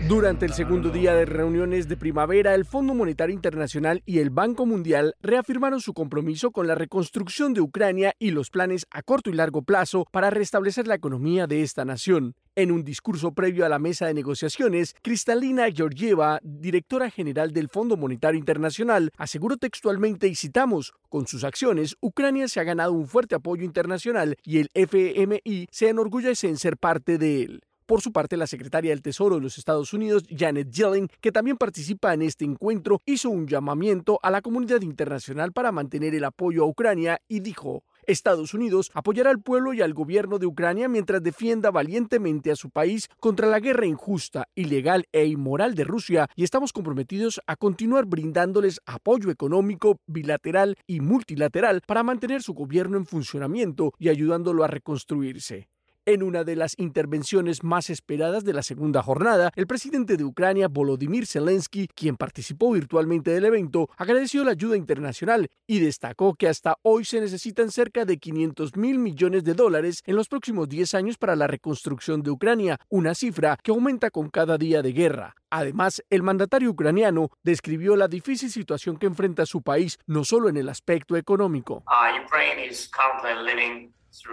Durante 0.07 0.47
el 0.47 0.53
segundo 0.53 0.89
día 0.89 1.13
de 1.13 1.25
reuniones 1.25 1.87
de 1.87 1.97
primavera, 1.97 2.55
el 2.55 2.65
Fondo 2.65 2.95
Monetario 2.95 3.35
Internacional 3.35 4.01
y 4.07 4.17
el 4.17 4.31
Banco 4.31 4.65
Mundial 4.65 5.13
reafirmaron 5.21 5.81
su 5.81 5.93
compromiso 5.93 6.49
con 6.49 6.65
la 6.65 6.73
reconstrucción 6.73 7.53
de 7.53 7.61
Ucrania 7.61 8.15
y 8.17 8.31
los 8.31 8.49
planes 8.49 8.87
a 8.89 9.03
corto 9.03 9.29
y 9.29 9.33
largo 9.33 9.61
plazo 9.61 10.07
para 10.11 10.31
restablecer 10.31 10.87
la 10.87 10.95
economía 10.95 11.45
de 11.45 11.61
esta 11.61 11.85
nación. 11.85 12.33
En 12.57 12.71
un 12.71 12.85
discurso 12.85 13.33
previo 13.33 13.65
a 13.65 13.69
la 13.69 13.79
mesa 13.79 14.05
de 14.05 14.13
negociaciones, 14.13 14.95
Cristalina 15.01 15.69
Georgieva, 15.69 16.39
directora 16.41 17.09
general 17.09 17.51
del 17.51 17.67
Fondo 17.67 17.97
Monetario 17.97 18.39
Internacional, 18.39 19.11
aseguró 19.17 19.57
textualmente 19.57 20.29
y 20.29 20.35
citamos, 20.35 20.93
con 21.09 21.27
sus 21.27 21.43
acciones, 21.43 21.97
Ucrania 21.99 22.47
se 22.47 22.61
ha 22.61 22.63
ganado 22.63 22.93
un 22.93 23.09
fuerte 23.09 23.35
apoyo 23.35 23.65
internacional 23.65 24.37
y 24.41 24.59
el 24.59 24.69
FMI 24.73 25.67
se 25.69 25.89
enorgullece 25.89 26.47
en 26.47 26.55
ser 26.55 26.77
parte 26.77 27.17
de 27.17 27.43
él. 27.43 27.61
Por 27.85 28.01
su 28.01 28.13
parte, 28.13 28.37
la 28.37 28.47
secretaria 28.47 28.91
del 28.91 29.01
Tesoro 29.01 29.35
de 29.35 29.41
los 29.41 29.57
Estados 29.57 29.93
Unidos, 29.93 30.23
Janet 30.29 30.71
Yellen, 30.71 31.09
que 31.19 31.33
también 31.33 31.57
participa 31.57 32.13
en 32.13 32.21
este 32.21 32.45
encuentro, 32.45 33.01
hizo 33.05 33.29
un 33.29 33.47
llamamiento 33.47 34.17
a 34.23 34.31
la 34.31 34.41
comunidad 34.41 34.81
internacional 34.81 35.51
para 35.51 35.73
mantener 35.73 36.15
el 36.15 36.23
apoyo 36.23 36.63
a 36.63 36.67
Ucrania 36.67 37.19
y 37.27 37.41
dijo, 37.41 37.83
Estados 38.07 38.53
Unidos 38.53 38.91
apoyará 38.93 39.29
al 39.29 39.41
pueblo 39.41 39.73
y 39.73 39.81
al 39.81 39.93
gobierno 39.93 40.39
de 40.39 40.45
Ucrania 40.45 40.87
mientras 40.87 41.21
defienda 41.21 41.71
valientemente 41.71 42.51
a 42.51 42.55
su 42.55 42.69
país 42.69 43.09
contra 43.19 43.47
la 43.47 43.59
guerra 43.59 43.85
injusta, 43.85 44.47
ilegal 44.55 45.05
e 45.11 45.25
inmoral 45.25 45.75
de 45.75 45.83
Rusia 45.83 46.27
y 46.35 46.43
estamos 46.43 46.73
comprometidos 46.73 47.41
a 47.47 47.55
continuar 47.55 48.05
brindándoles 48.05 48.81
apoyo 48.85 49.29
económico, 49.29 49.99
bilateral 50.07 50.77
y 50.87 51.01
multilateral 51.01 51.81
para 51.85 52.03
mantener 52.03 52.41
su 52.41 52.53
gobierno 52.53 52.97
en 52.97 53.05
funcionamiento 53.05 53.93
y 53.99 54.09
ayudándolo 54.09 54.63
a 54.63 54.67
reconstruirse. 54.67 55.69
En 56.07 56.21
una 56.21 56.43
de 56.43 56.55
las 56.55 56.75
intervenciones 56.77 57.63
más 57.63 57.89
esperadas 57.89 58.45
de 58.45 58.53
la 58.53 58.61
segunda 58.61 59.01
jornada, 59.01 59.51
el 59.55 59.65
presidente 59.65 60.17
de 60.17 60.23
Ucrania, 60.23 60.67
Volodymyr 60.67 61.25
Zelensky, 61.25 61.87
quien 61.87 62.15
participó 62.15 62.73
virtualmente 62.73 63.31
del 63.31 63.45
evento, 63.45 63.89
agradeció 63.97 64.43
la 64.43 64.51
ayuda 64.51 64.77
internacional 64.77 65.49
y 65.65 65.79
destacó 65.79 66.35
que 66.35 66.47
hasta 66.47 66.77
hoy 66.83 67.05
se 67.05 67.19
necesitan 67.19 67.71
cerca 67.71 68.05
de 68.05 68.19
500 68.19 68.75
mil 68.75 68.99
millones 68.99 69.43
de 69.45 69.55
dólares 69.55 70.03
en 70.05 70.15
los 70.15 70.27
próximos 70.27 70.69
10 70.69 70.93
años 70.93 71.17
para 71.17 71.35
la 71.35 71.47
reconstrucción 71.47 72.21
de 72.21 72.29
Ucrania, 72.29 72.79
una 72.89 73.15
cifra 73.15 73.57
que 73.63 73.71
aumenta 73.71 74.11
con 74.11 74.29
cada 74.29 74.59
día 74.59 74.83
de 74.83 74.93
guerra. 74.93 75.35
Además, 75.49 76.03
el 76.11 76.21
mandatario 76.21 76.69
ucraniano 76.69 77.31
describió 77.41 77.95
la 77.95 78.07
difícil 78.07 78.51
situación 78.51 78.97
que 78.97 79.07
enfrenta 79.07 79.47
su 79.47 79.63
país, 79.63 79.97
no 80.05 80.23
solo 80.23 80.49
en 80.49 80.57
el 80.57 80.69
aspecto 80.69 81.17
económico. 81.17 81.81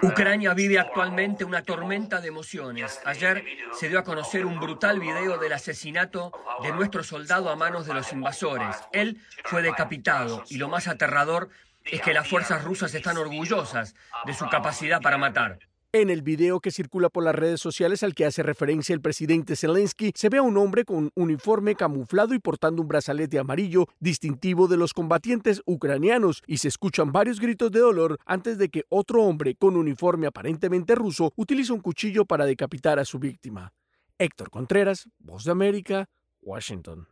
Ucrania 0.03 0.55
vive 0.55 0.79
actualmente 0.79 1.45
una 1.45 1.63
tormenta 1.63 2.21
de 2.21 2.29
emociones. 2.29 3.01
Ayer 3.05 3.45
se 3.73 3.89
dio 3.89 3.99
a 3.99 4.05
conocer 4.05 4.47
un 4.47 4.61
brutal 4.61 5.01
video 5.01 5.39
del 5.39 5.53
asesinato 5.53 6.33
de 6.63 6.73
nuestro 6.73 7.03
soldado 7.03 7.51
a 7.51 7.57
manos 7.57 7.87
de 7.87 7.95
los 7.95 8.13
invasores. 8.13 8.77
Él 8.93 9.21
fue 9.45 9.63
decapitado 9.63 10.45
y 10.49 10.59
lo 10.59 10.69
más 10.69 10.89
aterrador 10.89 11.51
es 11.85 12.01
que 12.01 12.15
las 12.15 12.29
fuerzas 12.29 12.63
rusas 12.65 12.95
están 12.95 13.17
orgullosas 13.17 13.95
de 14.25 14.35
su 14.35 14.49
capacidad 14.49 15.01
para 15.01 15.19
matar. 15.19 15.59
En 15.95 16.09
el 16.09 16.23
video 16.23 16.61
que 16.61 16.71
circula 16.71 17.11
por 17.11 17.23
las 17.23 17.35
redes 17.35 17.61
sociales 17.61 18.03
al 18.03 18.15
que 18.15 18.25
hace 18.25 18.43
referencia 18.43 18.95
el 18.95 19.03
presidente 19.03 19.57
Zelensky, 19.57 20.13
se 20.15 20.31
ve 20.31 20.39
a 20.39 20.43
un 20.43 20.57
hombre 20.57 20.87
con 20.87 21.11
uniforme 21.15 21.75
camuflado 21.75 22.33
y 22.33 22.39
portando 22.39 22.81
un 22.81 22.89
brazalete 22.89 23.39
amarillo 23.39 23.87
distintivo 24.01 24.69
de 24.69 24.79
los 24.79 24.95
combatientes 24.95 25.61
ucranianos 25.67 26.43
y 26.47 26.57
se 26.57 26.69
escuchan 26.69 27.13
varios 27.13 27.41
gritos 27.41 27.71
de 27.73 27.81
dolor 27.81 28.19
antes 28.25 28.57
de 28.57 28.71
que 28.71 28.85
otro 28.89 29.23
hombre 29.25 29.55
con 29.55 29.77
uniforme 29.77 30.27
aparentemente 30.27 30.95
ruso 30.95 31.35
utilice 31.37 31.75
un 31.75 31.81
cuchillo 31.81 32.25
para 32.25 32.47
decapitar 32.47 32.99
a 32.99 33.05
su 33.05 33.19
víctima. 33.19 33.75
Héctor 34.17 34.49
Contreras, 34.49 35.11
Voz 35.19 35.45
de 35.45 35.51
América, 35.51 36.09
Washington. 36.41 37.07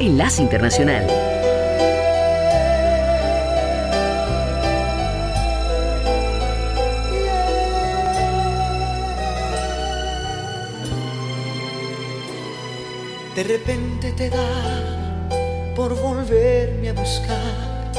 Enlace 0.00 0.42
Internacional. 0.42 1.06
De 13.36 13.44
repente 13.44 14.12
te 14.12 14.30
da 14.30 15.28
por 15.76 15.94
volverme 15.94 16.88
a 16.88 16.94
buscar, 16.94 17.92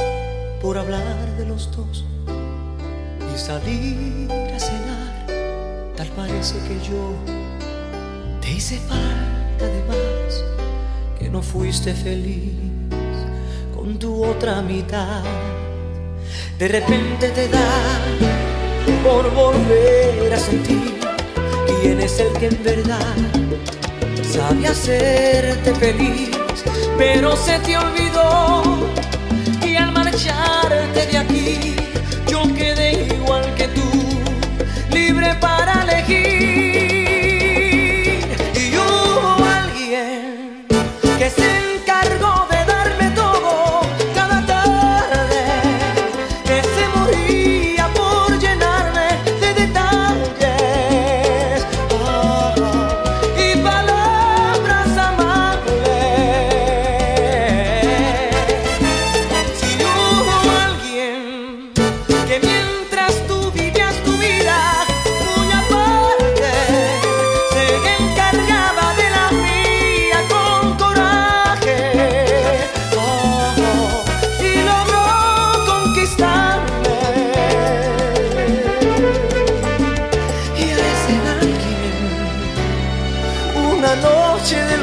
por 0.60 0.76
hablar 0.76 1.36
de 1.38 1.46
los 1.46 1.70
dos 1.76 2.04
y 3.32 3.38
salir 3.38 4.28
a 4.32 4.58
cenar. 4.58 5.94
Tal 5.96 6.08
parece 6.08 6.56
que 6.66 6.74
yo 6.90 7.14
te 8.40 8.50
hice 8.50 8.78
falta 8.78 9.64
de 9.64 9.80
más, 9.84 10.44
que 11.16 11.30
no 11.30 11.40
fuiste 11.40 11.94
feliz 11.94 12.54
con 13.72 13.96
tu 13.96 14.24
otra 14.24 14.60
mitad. 14.60 15.22
De 16.58 16.66
repente 16.66 17.28
te 17.28 17.46
da 17.46 17.70
por 19.04 19.32
volver 19.32 20.34
a 20.34 20.36
sentir 20.36 20.98
quién 21.80 22.00
es 22.00 22.18
el 22.18 22.32
que 22.32 22.46
en 22.46 22.64
verdad 22.64 23.14
sabe 24.28 24.66
hacerte 24.66 25.74
feliz, 25.74 26.30
pero 26.98 27.34
se 27.36 27.58
te 27.60 27.76
olvidó 27.76 28.62
y 29.64 29.76
al 29.76 29.92
marcharte 29.92 31.06
de 31.06 31.18
aquí 31.18 31.76
yo 32.30 32.42
quedé 32.54 33.06
igual 33.14 33.54
que 33.54 33.68
tú, 33.68 33.90
libre 34.90 35.34
para 35.40 35.82
elegir. 35.82 36.37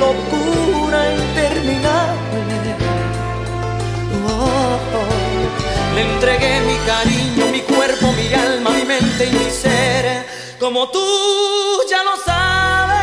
Locura 0.06 1.00
interminable 1.24 2.42
oh, 4.28 5.96
le 5.96 6.02
entregué 6.02 6.62
mi 6.62 6.78
cariño, 6.92 7.46
mi 7.52 7.62
cuerpo, 7.62 8.12
mi 8.12 8.34
alma, 8.34 8.70
mi 8.70 8.84
mente 8.84 9.26
y 9.26 9.32
mi 9.32 9.50
ser, 9.50 10.26
como 10.60 10.90
tú 10.90 11.06
ya 11.90 12.04
lo 12.04 12.16
sabes. 12.24 12.96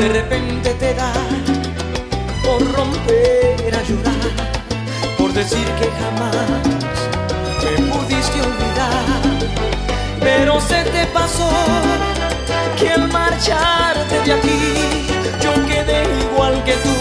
De 0.00 0.08
repente 0.08 0.74
te 0.74 0.94
da 0.94 1.12
por 2.44 2.60
romper 2.72 3.37
decir 5.38 5.64
que 5.78 5.88
jamás 6.00 6.34
me 7.62 7.92
pudiste 7.92 8.40
olvidar 8.40 9.04
pero 10.18 10.60
se 10.60 10.82
te 10.82 11.06
pasó 11.14 11.48
que 12.76 12.90
al 12.90 13.06
marcharte 13.06 14.20
de 14.24 14.32
aquí 14.32 15.06
yo 15.40 15.52
quedé 15.68 16.02
igual 16.24 16.64
que 16.64 16.72
tú, 16.72 16.97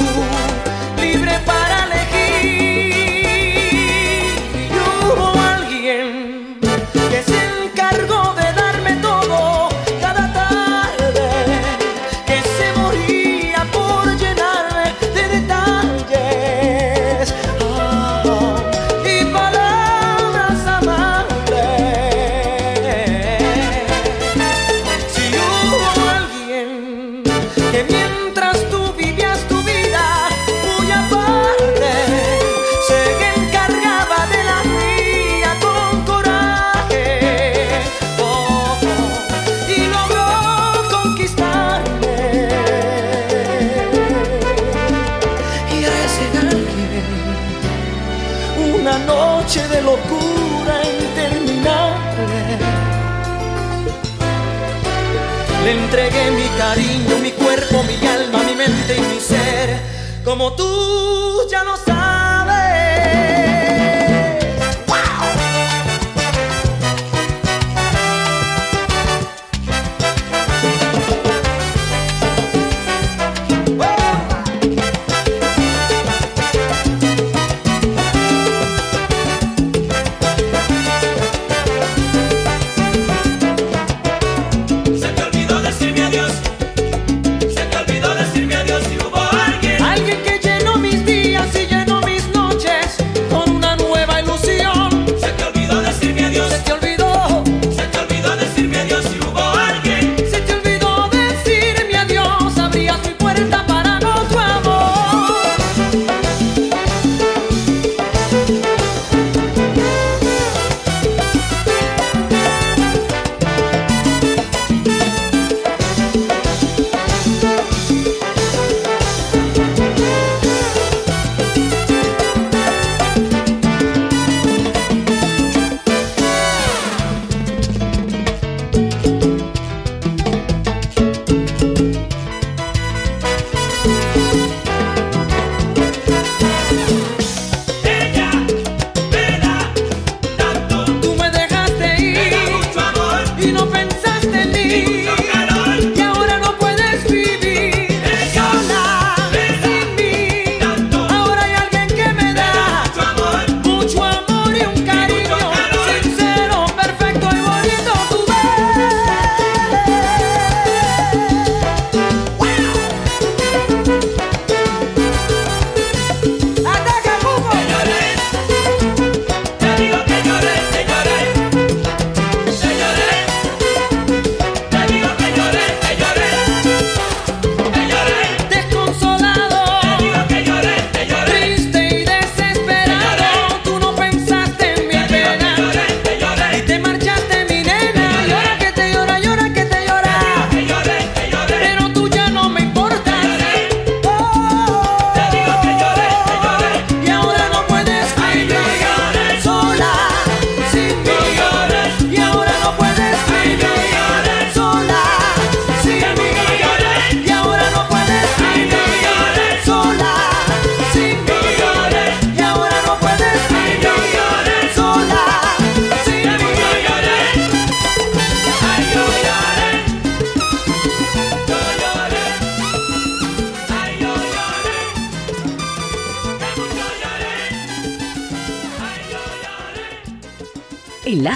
entregué 55.72 56.32
mi 56.32 56.48
cariño, 56.58 57.18
mi 57.22 57.32
cuerpo, 57.32 57.84
mi 57.84 58.08
alma, 58.08 58.44
mi 58.44 58.56
mente 58.56 58.96
y 58.96 59.02
mi 59.02 59.20
ser, 59.20 59.80
como 60.24 60.54
tú 60.54 61.48
ya 61.50 61.64
lo 61.64 61.76
sabes. 61.76 61.97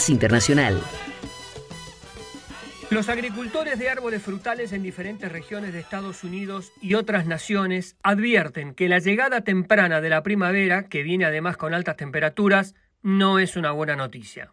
Internacional. 0.10 0.82
Los 2.90 3.08
agricultores 3.08 3.80
de 3.80 3.90
árboles 3.90 4.22
frutales 4.22 4.74
en 4.74 4.84
diferentes 4.84 5.32
regiones 5.32 5.72
de 5.72 5.80
Estados 5.80 6.24
Unidos 6.26 6.74
y 6.82 6.96
otras 6.96 7.26
naciones 7.26 7.96
advierten 8.04 8.74
que 8.74 8.90
la 8.90 9.00
llegada 9.00 9.42
temprana 9.42 10.02
de 10.02 10.10
la 10.10 10.24
primavera, 10.24 10.90
que 10.90 11.02
viene 11.02 11.26
además 11.26 11.56
con 11.56 11.74
altas 11.74 11.96
temperaturas, 11.96 12.76
no 13.02 13.40
es 13.40 13.56
una 13.56 13.72
buena 13.72 13.96
noticia. 13.96 14.52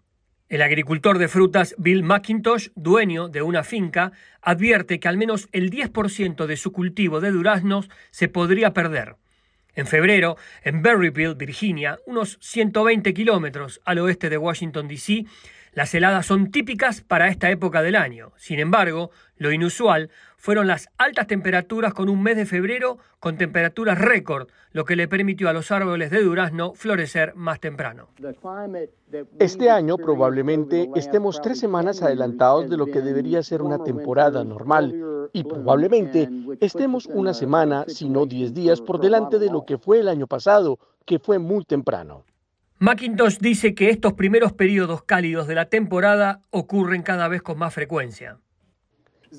El 0.48 0.62
agricultor 0.62 1.18
de 1.18 1.28
frutas 1.28 1.74
Bill 1.78 2.04
McIntosh, 2.04 2.68
dueño 2.74 3.28
de 3.28 3.42
una 3.42 3.64
finca, 3.64 4.12
advierte 4.40 5.00
que 5.00 5.08
al 5.08 5.16
menos 5.16 5.48
el 5.52 5.70
10% 5.70 6.46
de 6.46 6.56
su 6.56 6.72
cultivo 6.72 7.20
de 7.20 7.32
duraznos 7.32 7.90
se 8.10 8.28
podría 8.28 8.72
perder. 8.72 9.16
En 9.78 9.86
febrero, 9.86 10.36
en 10.64 10.82
Berryville, 10.82 11.36
Virginia, 11.36 12.00
unos 12.04 12.36
120 12.40 13.14
kilómetros 13.14 13.80
al 13.84 14.00
oeste 14.00 14.28
de 14.28 14.36
Washington, 14.36 14.88
D.C., 14.88 15.24
las 15.72 15.94
heladas 15.94 16.26
son 16.26 16.50
típicas 16.50 17.00
para 17.00 17.28
esta 17.28 17.48
época 17.48 17.80
del 17.80 17.94
año. 17.94 18.32
Sin 18.36 18.58
embargo, 18.58 19.12
lo 19.36 19.52
inusual 19.52 20.10
fueron 20.38 20.68
las 20.68 20.88
altas 20.96 21.26
temperaturas 21.26 21.92
con 21.92 22.08
un 22.08 22.22
mes 22.22 22.36
de 22.36 22.46
febrero 22.46 22.98
con 23.20 23.36
temperaturas 23.36 23.98
récord, 23.98 24.48
lo 24.72 24.84
que 24.84 24.96
le 24.96 25.08
permitió 25.08 25.48
a 25.48 25.52
los 25.52 25.70
árboles 25.70 26.10
de 26.10 26.22
durazno 26.22 26.72
florecer 26.74 27.34
más 27.34 27.60
temprano. 27.60 28.08
Este 29.38 29.68
año 29.68 29.96
probablemente 29.98 30.88
estemos 30.94 31.42
tres 31.42 31.58
semanas 31.58 32.00
adelantados 32.02 32.70
de 32.70 32.76
lo 32.76 32.86
que 32.86 33.02
debería 33.02 33.42
ser 33.42 33.60
una 33.62 33.82
temporada 33.82 34.44
normal 34.44 35.28
y 35.32 35.44
probablemente 35.44 36.30
estemos 36.60 37.06
una 37.06 37.34
semana, 37.34 37.84
si 37.88 38.08
no 38.08 38.24
diez 38.24 38.54
días, 38.54 38.80
por 38.80 39.00
delante 39.00 39.38
de 39.38 39.50
lo 39.50 39.66
que 39.66 39.76
fue 39.76 40.00
el 40.00 40.08
año 40.08 40.26
pasado, 40.26 40.78
que 41.04 41.18
fue 41.18 41.38
muy 41.38 41.64
temprano. 41.64 42.24
Macintosh 42.78 43.38
dice 43.38 43.74
que 43.74 43.90
estos 43.90 44.12
primeros 44.12 44.52
periodos 44.52 45.02
cálidos 45.02 45.48
de 45.48 45.56
la 45.56 45.68
temporada 45.68 46.42
ocurren 46.50 47.02
cada 47.02 47.26
vez 47.26 47.42
con 47.42 47.58
más 47.58 47.74
frecuencia. 47.74 48.38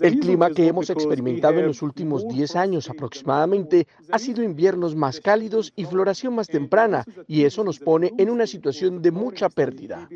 El 0.01 0.19
clima 0.19 0.51
que 0.51 0.67
hemos 0.67 0.89
experimentado 0.89 1.59
en 1.59 1.67
los 1.67 1.81
últimos 1.81 2.27
10 2.27 2.55
años 2.55 2.89
aproximadamente 2.89 3.87
ha 4.11 4.19
sido 4.19 4.43
inviernos 4.43 4.95
más 4.95 5.19
cálidos 5.19 5.73
y 5.75 5.85
floración 5.85 6.35
más 6.35 6.47
temprana, 6.47 7.05
y 7.27 7.43
eso 7.43 7.63
nos 7.63 7.79
pone 7.79 8.11
en 8.17 8.29
una 8.29 8.47
situación 8.47 9.01
de 9.01 9.11
mucha 9.11 9.49
pérdida. 9.49 10.09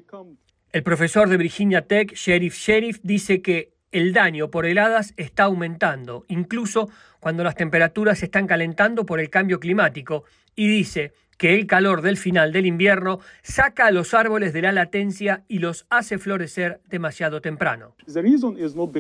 El 0.72 0.84
profesor 0.84 1.30
de 1.30 1.38
Virginia 1.38 1.86
Tech, 1.86 2.14
Sheriff 2.14 2.56
Sheriff, 2.56 3.00
dice 3.04 3.42
que 3.42 3.74
el 3.92 4.12
daño 4.12 4.50
por 4.50 4.66
heladas 4.66 5.14
está 5.18 5.44
aumentando, 5.44 6.26
incluso 6.28 6.90
cuando 7.20 7.44
las 7.44 7.56
temperaturas 7.56 8.20
se 8.20 8.26
están 8.26 8.48
calentando 8.48 9.06
por 9.06 9.20
el 9.20 9.30
cambio 9.30 9.60
climático, 9.60 10.24
y 10.56 10.68
dice 10.68 11.14
que 11.38 11.56
el 11.56 11.68
calor 11.68 12.02
del 12.02 12.18
final 12.18 12.52
del 12.52 12.66
invierno 12.66 13.20
saca 13.42 13.88
a 13.88 13.92
los 13.92 14.14
árboles 14.14 14.54
de 14.54 14.62
la 14.62 14.72
latencia 14.72 15.44
y 15.48 15.60
los 15.60 15.86
hace 15.90 16.18
florecer 16.18 16.82
demasiado 16.90 17.42
temprano. 17.42 17.96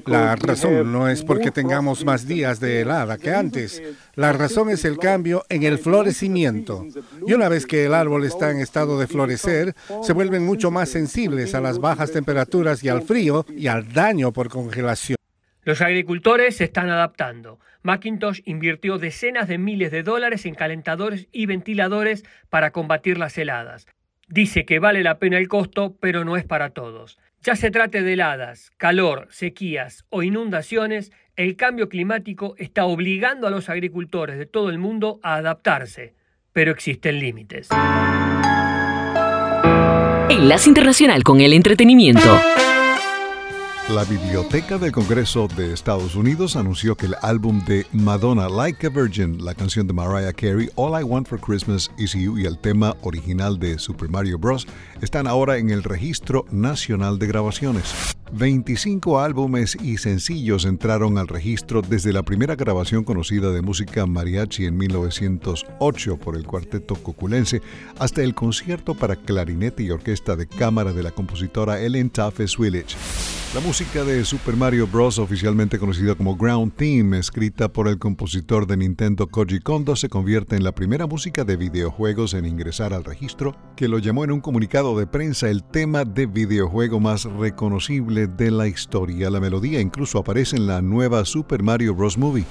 La 0.05 0.35
razón 0.35 0.91
no 0.91 1.07
es 1.09 1.23
porque 1.23 1.51
tengamos 1.51 2.05
más 2.05 2.27
días 2.27 2.59
de 2.59 2.81
helada 2.81 3.17
que 3.17 3.33
antes. 3.33 3.81
La 4.15 4.33
razón 4.33 4.69
es 4.69 4.85
el 4.85 4.97
cambio 4.97 5.43
en 5.49 5.63
el 5.63 5.77
florecimiento. 5.77 6.85
Y 7.25 7.33
una 7.33 7.49
vez 7.49 7.65
que 7.65 7.85
el 7.85 7.93
árbol 7.93 8.25
está 8.25 8.51
en 8.51 8.59
estado 8.59 8.99
de 8.99 9.07
florecer, 9.07 9.75
se 10.01 10.13
vuelven 10.13 10.45
mucho 10.45 10.71
más 10.71 10.89
sensibles 10.89 11.55
a 11.55 11.61
las 11.61 11.79
bajas 11.79 12.11
temperaturas 12.11 12.83
y 12.83 12.89
al 12.89 13.01
frío 13.01 13.45
y 13.55 13.67
al 13.67 13.91
daño 13.91 14.31
por 14.31 14.49
congelación. 14.49 15.17
Los 15.65 15.81
agricultores 15.81 16.57
se 16.57 16.65
están 16.65 16.89
adaptando. 16.89 17.59
Macintosh 17.83 18.41
invirtió 18.45 18.97
decenas 18.97 19.47
de 19.47 19.57
miles 19.57 19.91
de 19.91 20.03
dólares 20.03 20.45
en 20.45 20.55
calentadores 20.55 21.27
y 21.31 21.45
ventiladores 21.45 22.23
para 22.49 22.71
combatir 22.71 23.17
las 23.17 23.37
heladas. 23.37 23.87
Dice 24.27 24.65
que 24.65 24.79
vale 24.79 25.03
la 25.03 25.19
pena 25.19 25.37
el 25.37 25.47
costo, 25.47 25.95
pero 25.99 26.25
no 26.25 26.37
es 26.37 26.43
para 26.43 26.71
todos. 26.71 27.17
Ya 27.41 27.55
se 27.55 27.71
trate 27.71 28.03
de 28.03 28.13
heladas, 28.13 28.71
calor, 28.77 29.27
sequías 29.29 30.05
o 30.09 30.23
inundaciones, 30.23 31.11
el 31.35 31.55
cambio 31.55 31.89
climático 31.89 32.55
está 32.57 32.85
obligando 32.85 33.47
a 33.47 33.51
los 33.51 33.69
agricultores 33.69 34.37
de 34.37 34.45
todo 34.45 34.69
el 34.69 34.77
mundo 34.77 35.19
a 35.23 35.35
adaptarse, 35.35 36.13
pero 36.53 36.71
existen 36.71 37.19
límites. 37.19 37.69
Enlace 40.29 40.69
Internacional 40.69 41.23
con 41.23 41.41
el 41.41 41.53
Entretenimiento. 41.53 42.39
La 43.89 44.05
Biblioteca 44.05 44.77
del 44.77 44.93
Congreso 44.93 45.49
de 45.57 45.73
Estados 45.73 46.15
Unidos 46.15 46.55
anunció 46.55 46.95
que 46.95 47.05
el 47.05 47.15
álbum 47.21 47.63
de 47.65 47.85
Madonna 47.91 48.47
Like 48.47 48.87
a 48.87 48.89
Virgin, 48.89 49.43
la 49.43 49.53
canción 49.53 49.87
de 49.87 49.93
Mariah 49.93 50.31
Carey 50.31 50.69
All 50.75 50.97
I 50.99 51.03
Want 51.03 51.27
for 51.27 51.37
Christmas 51.37 51.91
Is 51.97 52.13
You 52.13 52.37
y 52.37 52.45
el 52.45 52.57
tema 52.57 52.95
original 53.01 53.59
de 53.59 53.77
Super 53.77 54.07
Mario 54.07 54.39
Bros. 54.39 54.67
están 55.01 55.27
ahora 55.27 55.57
en 55.57 55.69
el 55.69 55.83
Registro 55.83 56.45
Nacional 56.49 57.19
de 57.19 57.27
Grabaciones. 57.27 58.22
25 58.35 59.19
álbumes 59.19 59.77
y 59.79 59.97
sencillos 59.97 60.65
entraron 60.65 61.19
al 61.19 61.27
registro 61.27 61.83
desde 61.83 62.11
la 62.11 62.23
primera 62.23 62.55
grabación 62.55 63.03
conocida 63.03 63.51
de 63.51 63.61
música 63.61 64.07
mariachi 64.07 64.65
en 64.65 64.75
1908 64.75 66.17
por 66.17 66.35
el 66.35 66.47
cuarteto 66.47 66.95
coculense 66.95 67.61
hasta 67.99 68.23
el 68.23 68.33
concierto 68.33 68.95
para 68.95 69.15
clarinete 69.15 69.83
y 69.83 69.91
orquesta 69.91 70.35
de 70.35 70.47
cámara 70.47 70.93
de 70.93 71.03
la 71.03 71.11
compositora 71.11 71.79
Ellen 71.79 72.09
Tafes 72.09 72.57
Willage. 72.57 72.95
La 73.53 73.59
música 73.59 74.03
de 74.03 74.25
Super 74.25 74.55
Mario 74.55 74.87
Bros., 74.87 75.19
oficialmente 75.19 75.77
conocida 75.77 76.15
como 76.15 76.35
Ground 76.35 76.73
Theme, 76.75 77.19
escrita 77.19 77.71
por 77.71 77.87
el 77.87 77.99
compositor 77.99 78.65
de 78.65 78.77
Nintendo 78.77 79.27
Koji 79.27 79.59
Kondo, 79.59 79.95
se 79.95 80.09
convierte 80.09 80.55
en 80.55 80.63
la 80.63 80.71
primera 80.71 81.05
música 81.05 81.43
de 81.43 81.55
videojuegos 81.55 82.33
en 82.33 82.45
ingresar 82.45 82.95
al 82.95 83.03
registro, 83.03 83.55
que 83.75 83.87
lo 83.87 83.99
llamó 83.99 84.23
en 84.23 84.31
un 84.31 84.41
comunicado 84.41 84.97
de 84.97 85.05
prensa 85.05 85.51
el 85.51 85.63
tema 85.63 86.03
de 86.03 86.25
videojuego 86.25 86.99
más 86.99 87.25
reconocible 87.25 88.22
de 88.27 88.51
la 88.51 88.67
historia. 88.67 89.29
La 89.29 89.39
melodía 89.39 89.79
incluso 89.79 90.19
aparece 90.19 90.55
en 90.55 90.67
la 90.67 90.81
nueva 90.81 91.25
Super 91.25 91.63
Mario 91.63 91.95
Bros. 91.95 92.17
Movie. 92.17 92.45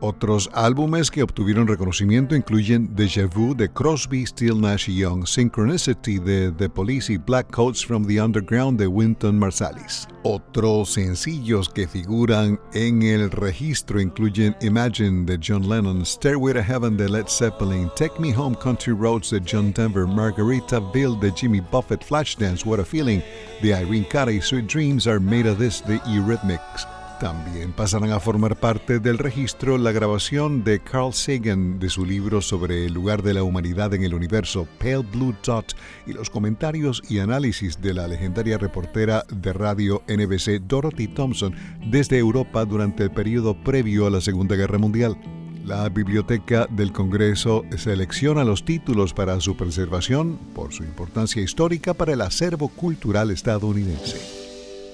Otros 0.00 0.50
álbumes 0.52 1.10
que 1.10 1.22
obtuvieron 1.22 1.66
reconocimiento 1.66 2.34
incluyen 2.34 2.94
Deja 2.94 3.26
Vu 3.26 3.54
de 3.54 3.68
Crosby, 3.70 4.26
Still 4.26 4.60
Nash 4.60 4.88
Young, 4.88 5.26
Synchronicity 5.26 6.18
de 6.18 6.52
The 6.52 6.68
Police 6.68 7.12
y 7.12 7.16
Black 7.18 7.50
Coats 7.50 7.84
from 7.84 8.06
the 8.06 8.20
Underground 8.20 8.78
de 8.78 8.86
Winton 8.86 9.38
Marsalis. 9.38 10.06
Otros 10.22 10.94
sencillos 10.94 11.68
que 11.68 11.86
figuran 11.86 12.58
en 12.72 13.02
el 13.02 13.30
registro 13.30 14.00
incluyen 14.00 14.56
Imagine 14.62 15.26
de 15.26 15.38
John 15.38 15.68
Lennon, 15.68 16.04
Stairway 16.04 16.54
to 16.54 16.62
Heaven 16.62 16.96
de 16.96 17.08
Led 17.08 17.28
Zeppelin, 17.28 17.90
Take 17.94 18.18
Me 18.18 18.32
Home 18.32 18.56
Country 18.56 18.94
Roads 18.94 19.30
de 19.30 19.40
John 19.40 19.72
Denver, 19.72 20.06
Margarita 20.06 20.80
Bill 20.80 21.18
de 21.20 21.30
Jimmy 21.32 21.60
Buffett, 21.60 22.02
Flashdance, 22.02 22.64
What 22.64 22.80
a 22.80 22.84
Feeling 22.84 23.22
de 23.60 23.70
Irene 23.70 24.06
Cara 24.08 24.32
y 24.32 24.40
Sweet 24.40 24.66
Dreams 24.66 25.06
Are 25.14 25.20
Made 25.20 25.48
of 25.48 25.58
This 25.58 25.84
de 25.86 26.00
Eurythmics. 26.06 26.88
También 27.20 27.72
pasarán 27.72 28.10
a 28.10 28.18
formar 28.18 28.56
parte 28.56 28.98
del 28.98 29.18
registro 29.18 29.78
la 29.78 29.92
grabación 29.92 30.64
de 30.64 30.80
Carl 30.80 31.14
Sagan 31.14 31.78
de 31.78 31.88
su 31.88 32.04
libro 32.04 32.42
sobre 32.42 32.86
el 32.86 32.94
lugar 32.94 33.22
de 33.22 33.32
la 33.32 33.44
humanidad 33.44 33.94
en 33.94 34.02
el 34.02 34.12
universo, 34.12 34.66
Pale 34.80 35.04
Blue 35.12 35.36
Dot, 35.44 35.76
y 36.08 36.14
los 36.14 36.30
comentarios 36.30 37.00
y 37.08 37.20
análisis 37.20 37.80
de 37.80 37.94
la 37.94 38.08
legendaria 38.08 38.58
reportera 38.58 39.24
de 39.30 39.52
radio 39.52 40.02
NBC 40.08 40.62
Dorothy 40.66 41.06
Thompson 41.06 41.54
desde 41.86 42.18
Europa 42.18 42.64
durante 42.64 43.04
el 43.04 43.12
periodo 43.12 43.54
previo 43.62 44.08
a 44.08 44.10
la 44.10 44.20
Segunda 44.20 44.56
Guerra 44.56 44.78
Mundial. 44.78 45.16
La 45.64 45.88
Biblioteca 45.90 46.66
del 46.70 46.90
Congreso 46.90 47.64
selecciona 47.76 48.42
los 48.42 48.64
títulos 48.64 49.14
para 49.14 49.38
su 49.38 49.56
preservación 49.56 50.38
por 50.54 50.72
su 50.72 50.82
importancia 50.82 51.40
histórica 51.40 51.94
para 51.94 52.14
el 52.14 52.20
acervo 52.20 52.66
cultural 52.66 53.30
estadounidense. 53.30 54.43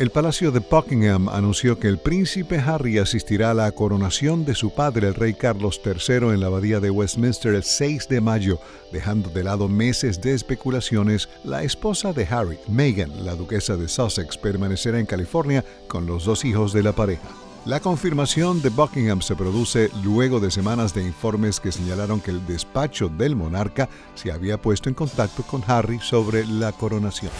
El 0.00 0.08
Palacio 0.08 0.50
de 0.50 0.60
Buckingham 0.60 1.28
anunció 1.28 1.78
que 1.78 1.86
el 1.86 1.98
príncipe 1.98 2.56
Harry 2.58 2.96
asistirá 2.96 3.50
a 3.50 3.54
la 3.54 3.70
coronación 3.70 4.46
de 4.46 4.54
su 4.54 4.70
padre, 4.70 5.08
el 5.08 5.14
rey 5.14 5.34
Carlos 5.34 5.78
III, 5.84 6.30
en 6.30 6.40
la 6.40 6.46
abadía 6.46 6.80
de 6.80 6.88
Westminster 6.88 7.54
el 7.54 7.64
6 7.64 8.08
de 8.08 8.22
mayo, 8.22 8.58
dejando 8.92 9.28
de 9.28 9.44
lado 9.44 9.68
meses 9.68 10.22
de 10.22 10.32
especulaciones. 10.32 11.28
La 11.44 11.64
esposa 11.64 12.14
de 12.14 12.26
Harry, 12.30 12.58
Meghan, 12.66 13.26
la 13.26 13.34
duquesa 13.34 13.76
de 13.76 13.88
Sussex, 13.88 14.38
permanecerá 14.38 14.98
en 14.98 15.04
California 15.04 15.66
con 15.86 16.06
los 16.06 16.24
dos 16.24 16.46
hijos 16.46 16.72
de 16.72 16.82
la 16.82 16.92
pareja. 16.92 17.28
La 17.66 17.80
confirmación 17.80 18.62
de 18.62 18.70
Buckingham 18.70 19.20
se 19.20 19.36
produce 19.36 19.90
luego 20.02 20.40
de 20.40 20.50
semanas 20.50 20.94
de 20.94 21.02
informes 21.02 21.60
que 21.60 21.72
señalaron 21.72 22.22
que 22.22 22.30
el 22.30 22.46
despacho 22.46 23.10
del 23.10 23.36
monarca 23.36 23.90
se 24.14 24.32
había 24.32 24.56
puesto 24.56 24.88
en 24.88 24.94
contacto 24.94 25.42
con 25.42 25.62
Harry 25.66 25.98
sobre 26.00 26.46
la 26.46 26.72
coronación. 26.72 27.32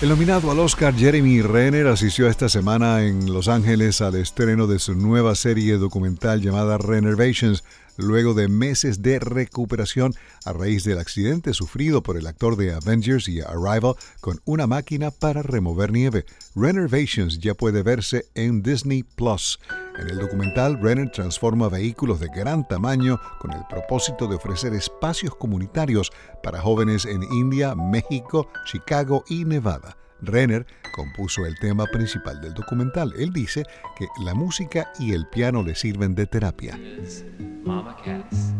El 0.00 0.08
nominado 0.08 0.50
al 0.50 0.58
Oscar 0.60 0.94
Jeremy 0.94 1.42
Renner 1.42 1.86
asistió 1.86 2.26
esta 2.26 2.48
semana 2.48 3.02
en 3.02 3.30
Los 3.30 3.48
Ángeles 3.48 4.00
al 4.00 4.14
estreno 4.14 4.66
de 4.66 4.78
su 4.78 4.94
nueva 4.94 5.34
serie 5.34 5.76
documental 5.76 6.40
llamada 6.40 6.78
Renovations, 6.78 7.64
luego 7.98 8.32
de 8.32 8.48
meses 8.48 9.02
de 9.02 9.18
recuperación 9.18 10.14
a 10.46 10.54
raíz 10.54 10.84
del 10.84 11.00
accidente 11.00 11.52
sufrido 11.52 12.02
por 12.02 12.16
el 12.16 12.26
actor 12.26 12.56
de 12.56 12.72
Avengers 12.72 13.28
y 13.28 13.42
Arrival 13.42 13.94
con 14.22 14.40
una 14.46 14.66
máquina 14.66 15.10
para 15.10 15.42
remover 15.42 15.92
nieve. 15.92 16.24
Renovations 16.54 17.38
ya 17.38 17.52
puede 17.52 17.82
verse 17.82 18.24
en 18.34 18.62
Disney 18.62 19.02
Plus. 19.02 19.58
En 20.00 20.08
el 20.08 20.18
documental, 20.18 20.80
Renner 20.80 21.10
transforma 21.10 21.68
vehículos 21.68 22.20
de 22.20 22.28
gran 22.28 22.66
tamaño 22.66 23.20
con 23.38 23.52
el 23.52 23.60
propósito 23.68 24.26
de 24.26 24.36
ofrecer 24.36 24.72
espacios 24.72 25.34
comunitarios 25.34 26.10
para 26.42 26.60
jóvenes 26.60 27.04
en 27.04 27.22
India, 27.22 27.74
México, 27.74 28.48
Chicago 28.64 29.24
y 29.28 29.44
Nevada. 29.44 29.98
Renner 30.22 30.66
compuso 30.94 31.44
el 31.44 31.54
tema 31.58 31.84
principal 31.86 32.40
del 32.40 32.54
documental. 32.54 33.12
Él 33.18 33.30
dice 33.32 33.64
que 33.98 34.06
la 34.24 34.34
música 34.34 34.90
y 34.98 35.12
el 35.12 35.26
piano 35.26 35.62
le 35.62 35.74
sirven 35.74 36.14
de 36.14 36.26
terapia. 36.26 36.78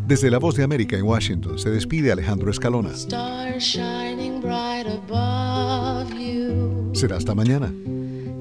Desde 0.07 0.31
la 0.31 0.39
Voz 0.39 0.57
de 0.57 0.65
América 0.65 0.97
en 0.97 1.05
Washington 1.05 1.59
se 1.59 1.71
despide 1.71 2.13
Alejandro 2.13 2.51
Escalona. 2.51 2.91
Será 6.93 7.17
hasta 7.17 7.35
mañana. 7.35 7.73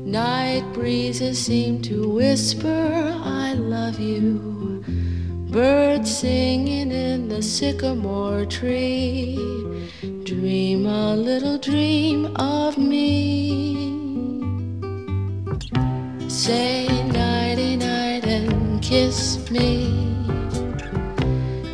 Night 0.10 0.64
breezes 0.74 1.38
seem 1.38 1.84
to 1.84 2.10
whisper, 2.10 3.14
I 3.24 3.54
love 3.54 4.00
you. 4.00 4.84
Birds 5.52 6.18
singing 6.18 6.92
in 6.92 7.30
the 7.30 7.44
sycamore 7.44 8.48
tree. 8.48 9.38
Dream 10.24 10.88
a 10.88 11.16
little 11.16 11.60
dream 11.60 12.26
of 12.38 12.76
me. 12.80 13.76
Say 16.28 16.88
nighty 17.10 17.76
night 17.76 18.26
and 18.26 18.82
kiss 18.82 19.48
me. 19.52 20.16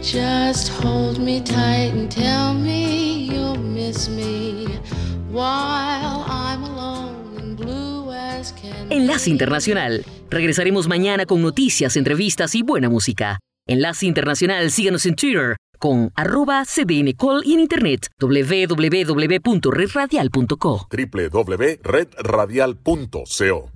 Just 0.02 0.68
hold 0.68 1.20
me 1.20 1.40
tight 1.40 1.94
and 1.96 2.12
tell 2.12 2.54
me 2.54 3.30
you'll 3.32 3.56
miss 3.56 4.10
me 4.10 4.78
while 5.32 6.26
I'm 6.28 6.64
alone 6.64 7.15
Enlace 8.90 9.30
Internacional. 9.30 10.04
Regresaremos 10.30 10.88
mañana 10.88 11.26
con 11.26 11.42
noticias, 11.42 11.96
entrevistas 11.96 12.54
y 12.56 12.64
buena 12.64 12.90
música. 12.90 13.40
Enlace 13.68 14.06
Internacional, 14.06 14.72
síganos 14.72 15.06
en 15.06 15.16
Twitter 15.16 15.56
con 15.80 16.12
arroba 16.16 16.64
cdncall 16.66 17.44
y 17.46 17.54
en 17.54 17.60
internet 17.60 18.08
www.redradial.co 18.20 20.88
www.redradial.co 20.90 23.72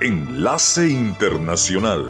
Enlace 0.00 0.88
Internacional 0.88 2.08